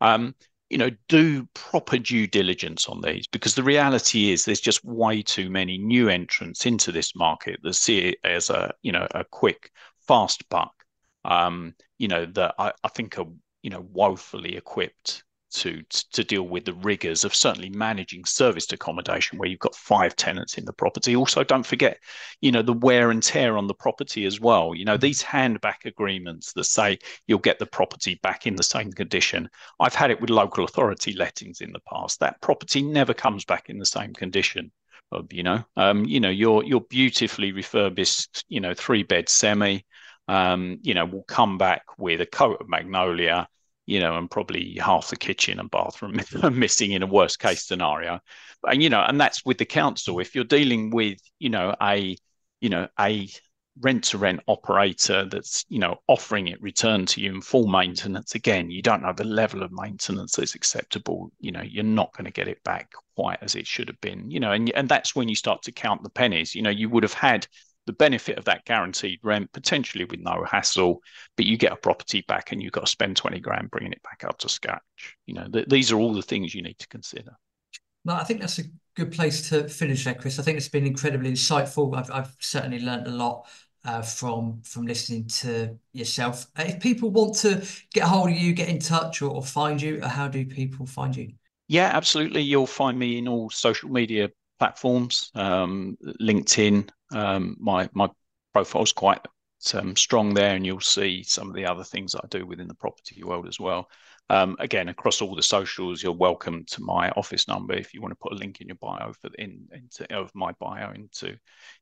Um, 0.00 0.34
you 0.70 0.78
know, 0.78 0.90
do 1.08 1.46
proper 1.54 1.98
due 1.98 2.26
diligence 2.26 2.88
on 2.88 3.00
these 3.00 3.26
because 3.26 3.54
the 3.54 3.62
reality 3.62 4.30
is 4.30 4.44
there's 4.44 4.60
just 4.60 4.84
way 4.84 5.22
too 5.22 5.50
many 5.50 5.78
new 5.78 6.08
entrants 6.08 6.66
into 6.66 6.92
this 6.92 7.14
market 7.16 7.60
that 7.62 7.74
see 7.74 7.98
it 7.98 8.18
as 8.22 8.50
a, 8.50 8.72
you 8.82 8.92
know, 8.92 9.06
a 9.12 9.24
quick, 9.24 9.70
fast 10.06 10.48
buck, 10.48 10.72
um, 11.24 11.74
you 11.98 12.08
know, 12.08 12.26
that 12.26 12.54
I, 12.58 12.72
I 12.82 12.88
think 12.88 13.18
are, 13.18 13.26
you 13.62 13.70
know, 13.70 13.86
woefully 13.92 14.56
equipped 14.56 15.24
to 15.50 15.82
to 16.12 16.22
deal 16.22 16.44
with 16.44 16.64
the 16.64 16.74
rigors 16.74 17.24
of 17.24 17.34
certainly 17.34 17.70
managing 17.70 18.24
serviced 18.24 18.72
accommodation 18.72 19.38
where 19.38 19.48
you've 19.48 19.58
got 19.58 19.74
five 19.74 20.14
tenants 20.16 20.56
in 20.56 20.64
the 20.64 20.72
property. 20.72 21.16
Also 21.16 21.42
don't 21.42 21.66
forget 21.66 21.98
you 22.40 22.52
know 22.52 22.62
the 22.62 22.72
wear 22.72 23.10
and 23.10 23.22
tear 23.22 23.56
on 23.56 23.66
the 23.66 23.74
property 23.74 24.24
as 24.26 24.40
well. 24.40 24.74
You 24.74 24.84
know 24.84 24.96
these 24.96 25.22
handback 25.22 25.84
agreements 25.84 26.52
that 26.52 26.64
say 26.64 26.98
you'll 27.26 27.38
get 27.38 27.58
the 27.58 27.66
property 27.66 28.18
back 28.22 28.46
in 28.46 28.56
the 28.56 28.62
same 28.62 28.92
condition. 28.92 29.48
I've 29.80 29.94
had 29.94 30.10
it 30.10 30.20
with 30.20 30.30
local 30.30 30.64
authority 30.64 31.12
lettings 31.12 31.60
in 31.60 31.72
the 31.72 31.80
past. 31.80 32.20
That 32.20 32.40
property 32.40 32.82
never 32.82 33.14
comes 33.14 33.44
back 33.44 33.68
in 33.68 33.78
the 33.78 33.86
same 33.86 34.12
condition. 34.12 34.70
You 35.30 35.42
know? 35.42 35.64
Um, 35.76 36.04
you 36.04 36.20
know 36.20 36.30
your 36.30 36.62
your 36.62 36.82
beautifully 36.82 37.50
refurbished 37.50 38.44
you 38.48 38.60
know 38.60 38.74
three 38.74 39.02
bed 39.02 39.28
semi 39.28 39.84
um, 40.30 40.78
you 40.82 40.94
know 40.94 41.04
will 41.04 41.24
come 41.24 41.58
back 41.58 41.82
with 41.98 42.20
a 42.20 42.26
coat 42.26 42.60
of 42.60 42.68
magnolia 42.68 43.48
you 43.90 43.98
know, 43.98 44.16
and 44.16 44.30
probably 44.30 44.78
half 44.80 45.08
the 45.08 45.16
kitchen 45.16 45.58
and 45.58 45.68
bathroom 45.68 46.20
missing 46.52 46.92
in 46.92 47.02
a 47.02 47.06
worst 47.06 47.40
case 47.40 47.66
scenario. 47.66 48.20
And, 48.62 48.80
you 48.80 48.88
know, 48.88 49.00
and 49.00 49.20
that's 49.20 49.44
with 49.44 49.58
the 49.58 49.64
council. 49.64 50.20
If 50.20 50.32
you're 50.32 50.44
dealing 50.44 50.90
with, 50.90 51.18
you 51.40 51.50
know, 51.50 51.74
a, 51.82 52.16
you 52.60 52.68
know, 52.68 52.86
a 53.00 53.28
rent 53.80 54.04
to 54.04 54.18
rent 54.18 54.42
operator 54.46 55.24
that's, 55.24 55.64
you 55.68 55.80
know, 55.80 55.96
offering 56.06 56.46
it 56.46 56.62
return 56.62 57.04
to 57.06 57.20
you 57.20 57.34
in 57.34 57.40
full 57.40 57.66
maintenance, 57.66 58.36
again, 58.36 58.70
you 58.70 58.80
don't 58.80 59.02
know 59.02 59.12
the 59.12 59.24
level 59.24 59.64
of 59.64 59.72
maintenance 59.72 60.36
that's 60.36 60.54
acceptable. 60.54 61.32
You 61.40 61.50
know, 61.50 61.62
you're 61.62 61.82
not 61.82 62.12
going 62.16 62.26
to 62.26 62.30
get 62.30 62.46
it 62.46 62.62
back 62.62 62.92
quite 63.16 63.38
as 63.42 63.56
it 63.56 63.66
should 63.66 63.88
have 63.88 64.00
been, 64.00 64.30
you 64.30 64.38
know, 64.38 64.52
and, 64.52 64.70
and 64.70 64.88
that's 64.88 65.16
when 65.16 65.28
you 65.28 65.34
start 65.34 65.62
to 65.62 65.72
count 65.72 66.04
the 66.04 66.10
pennies. 66.10 66.54
You 66.54 66.62
know, 66.62 66.70
you 66.70 66.88
would 66.90 67.02
have 67.02 67.12
had 67.12 67.48
the 67.86 67.92
benefit 67.92 68.38
of 68.38 68.44
that 68.44 68.64
guaranteed 68.64 69.18
rent 69.22 69.50
potentially 69.52 70.04
with 70.04 70.20
no 70.20 70.44
hassle 70.44 71.00
but 71.36 71.46
you 71.46 71.56
get 71.56 71.72
a 71.72 71.76
property 71.76 72.24
back 72.28 72.52
and 72.52 72.62
you've 72.62 72.72
got 72.72 72.82
to 72.82 72.90
spend 72.90 73.16
20 73.16 73.40
grand 73.40 73.70
bringing 73.70 73.92
it 73.92 74.02
back 74.02 74.24
up 74.24 74.38
to 74.38 74.48
scratch. 74.48 74.82
You 75.26 75.34
know 75.34 75.48
th- 75.48 75.68
these 75.68 75.90
are 75.92 75.98
all 75.98 76.12
the 76.12 76.22
things 76.22 76.54
you 76.54 76.62
need 76.62 76.78
to 76.78 76.88
consider. 76.88 77.32
Well, 78.04 78.16
i 78.16 78.24
think 78.24 78.40
that's 78.40 78.58
a 78.58 78.64
good 78.96 79.12
place 79.12 79.48
to 79.48 79.68
finish 79.68 80.04
there 80.04 80.14
chris. 80.14 80.38
I 80.38 80.42
think 80.42 80.58
it's 80.58 80.68
been 80.68 80.86
incredibly 80.86 81.32
insightful. 81.32 81.96
I've, 81.96 82.10
I've 82.10 82.34
certainly 82.40 82.80
learned 82.80 83.06
a 83.06 83.12
lot 83.12 83.46
uh, 83.84 84.02
from 84.02 84.60
from 84.62 84.86
listening 84.86 85.26
to 85.26 85.76
yourself. 85.92 86.46
Uh, 86.58 86.64
if 86.66 86.80
people 86.80 87.10
want 87.10 87.34
to 87.36 87.66
get 87.94 88.04
a 88.04 88.08
hold 88.08 88.30
of 88.30 88.36
you 88.36 88.52
get 88.52 88.68
in 88.68 88.78
touch 88.78 89.22
or, 89.22 89.30
or 89.30 89.42
find 89.42 89.80
you 89.80 90.00
uh, 90.02 90.08
how 90.08 90.28
do 90.28 90.44
people 90.44 90.86
find 90.86 91.16
you? 91.16 91.32
Yeah 91.68 91.90
absolutely. 91.94 92.42
You'll 92.42 92.66
find 92.66 92.98
me 92.98 93.18
in 93.18 93.26
all 93.28 93.48
social 93.50 93.88
media 93.88 94.30
platforms 94.58 95.30
um, 95.34 95.96
linkedin 96.20 96.90
my 97.10 97.88
my 97.92 98.08
profile's 98.52 98.92
quite 98.92 99.20
um, 99.74 99.96
strong 99.96 100.34
there, 100.34 100.54
and 100.54 100.64
you'll 100.64 100.80
see 100.80 101.22
some 101.22 101.48
of 101.48 101.54
the 101.54 101.66
other 101.66 101.84
things 101.84 102.14
I 102.14 102.26
do 102.30 102.46
within 102.46 102.68
the 102.68 102.74
property 102.74 103.22
world 103.22 103.46
as 103.46 103.60
well. 103.60 103.88
Um, 104.28 104.56
again, 104.60 104.88
across 104.88 105.20
all 105.20 105.34
the 105.34 105.42
socials, 105.42 106.02
you're 106.02 106.12
welcome 106.12 106.64
to 106.66 106.82
my 106.82 107.10
office 107.10 107.48
number 107.48 107.74
if 107.74 107.92
you 107.92 108.00
want 108.00 108.12
to 108.12 108.18
put 108.20 108.32
a 108.32 108.36
link 108.36 108.60
in 108.60 108.68
your 108.68 108.76
bio 108.76 109.12
for 109.20 109.28
in 109.38 109.66
into 109.72 110.12
of 110.16 110.30
my 110.34 110.52
bio 110.60 110.92
into 110.92 111.36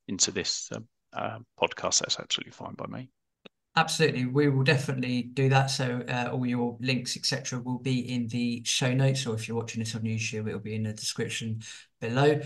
into 0.08 0.30
this 0.30 0.70
uh, 0.72 0.80
uh, 1.12 1.38
podcast. 1.60 2.00
That's 2.00 2.18
absolutely 2.18 2.52
fine 2.52 2.74
by 2.74 2.86
me. 2.86 3.10
Absolutely, 3.76 4.24
we 4.24 4.48
will 4.48 4.64
definitely 4.64 5.22
do 5.22 5.48
that. 5.50 5.66
So 5.66 6.02
uh, 6.08 6.30
all 6.32 6.46
your 6.46 6.76
links, 6.80 7.16
etc., 7.16 7.60
will 7.60 7.78
be 7.78 8.12
in 8.12 8.26
the 8.28 8.62
show 8.64 8.92
notes, 8.92 9.26
or 9.26 9.34
if 9.34 9.46
you're 9.46 9.56
watching 9.56 9.80
this 9.80 9.94
on 9.94 10.02
YouTube, 10.02 10.48
it'll 10.48 10.58
be 10.58 10.74
in 10.74 10.84
the 10.84 10.94
description 10.94 11.60
below. 12.00 12.40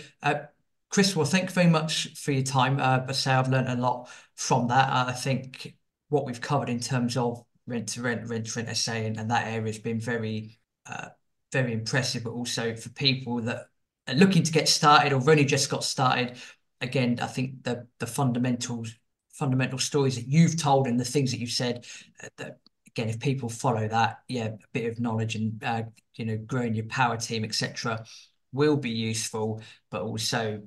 Chris, 0.92 1.16
well, 1.16 1.24
thank 1.24 1.48
you 1.48 1.54
very 1.54 1.70
much 1.70 2.08
for 2.20 2.32
your 2.32 2.42
time. 2.42 2.78
Uh, 2.78 2.98
but 2.98 3.16
say 3.16 3.32
I've 3.32 3.48
learned 3.48 3.68
a 3.68 3.76
lot 3.76 4.10
from 4.36 4.68
that. 4.68 4.90
I 4.92 5.12
think 5.12 5.74
what 6.10 6.26
we've 6.26 6.40
covered 6.40 6.68
in 6.68 6.80
terms 6.80 7.16
of 7.16 7.42
rent 7.66 7.88
to 7.90 8.02
rent, 8.02 8.28
rent 8.28 8.46
to 8.46 8.60
rent 8.60 8.76
SA, 8.76 8.92
and, 8.92 9.18
and 9.18 9.30
that 9.30 9.46
area 9.46 9.68
has 9.68 9.78
been 9.78 9.98
very, 9.98 10.58
uh, 10.84 11.08
very 11.50 11.72
impressive. 11.72 12.24
But 12.24 12.32
also 12.32 12.76
for 12.76 12.90
people 12.90 13.40
that 13.42 13.68
are 14.06 14.14
looking 14.14 14.42
to 14.42 14.52
get 14.52 14.68
started 14.68 15.14
or 15.14 15.30
only 15.30 15.46
just 15.46 15.70
got 15.70 15.82
started, 15.82 16.36
again, 16.82 17.18
I 17.22 17.26
think 17.26 17.64
the 17.64 17.86
the 17.98 18.06
fundamentals 18.06 18.94
fundamental 19.32 19.78
stories 19.78 20.16
that 20.16 20.28
you've 20.28 20.58
told 20.60 20.86
and 20.86 21.00
the 21.00 21.04
things 21.06 21.30
that 21.30 21.40
you've 21.40 21.50
said 21.50 21.86
uh, 22.22 22.28
that 22.36 22.58
again 22.86 23.08
if 23.08 23.18
people 23.18 23.48
follow 23.48 23.88
that 23.88 24.18
yeah 24.28 24.48
a 24.48 24.58
bit 24.74 24.92
of 24.92 25.00
knowledge 25.00 25.36
and 25.36 25.64
uh, 25.64 25.82
you 26.16 26.26
know 26.26 26.36
growing 26.36 26.74
your 26.74 26.84
power 26.84 27.16
team 27.16 27.42
etc 27.42 28.04
will 28.52 28.76
be 28.76 28.90
useful 28.90 29.62
but 29.90 30.02
also 30.02 30.60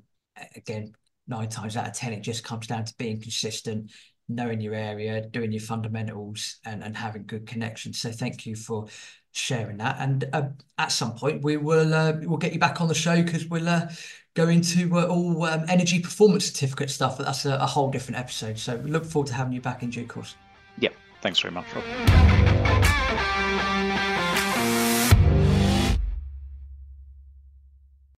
again 0.55 0.93
nine 1.27 1.49
times 1.49 1.75
out 1.77 1.87
of 1.87 1.93
ten 1.93 2.13
it 2.13 2.21
just 2.21 2.43
comes 2.43 2.67
down 2.67 2.85
to 2.85 2.93
being 2.97 3.19
consistent 3.19 3.91
knowing 4.27 4.59
your 4.59 4.73
area 4.73 5.25
doing 5.27 5.51
your 5.51 5.61
fundamentals 5.61 6.57
and, 6.65 6.83
and 6.83 6.97
having 6.97 7.25
good 7.25 7.45
connections 7.45 7.99
so 7.99 8.11
thank 8.11 8.45
you 8.45 8.55
for 8.55 8.85
sharing 9.31 9.77
that 9.77 9.97
and 9.99 10.27
uh, 10.33 10.43
at 10.77 10.91
some 10.91 11.13
point 11.13 11.43
we 11.43 11.57
will 11.57 11.93
uh, 11.93 12.13
we'll 12.21 12.37
get 12.37 12.53
you 12.53 12.59
back 12.59 12.81
on 12.81 12.87
the 12.87 12.95
show 12.95 13.21
because 13.21 13.45
we'll 13.47 13.67
uh, 13.67 13.87
go 14.35 14.49
into 14.49 14.97
uh, 14.97 15.05
all 15.05 15.43
um, 15.45 15.65
energy 15.67 15.99
performance 15.99 16.45
certificate 16.45 16.89
stuff, 16.89 17.17
but 17.17 17.25
that's 17.25 17.45
a, 17.45 17.55
a 17.55 17.65
whole 17.65 17.89
different 17.89 18.19
episode. 18.19 18.59
So 18.59 18.75
look 18.85 19.05
forward 19.05 19.27
to 19.27 19.33
having 19.33 19.53
you 19.53 19.61
back 19.61 19.81
in 19.81 19.89
due 19.89 20.05
course. 20.05 20.35
Yep. 20.77 20.93
Thanks 21.21 21.39
very 21.39 21.53
much, 21.53 21.65
Rob. 21.73 22.64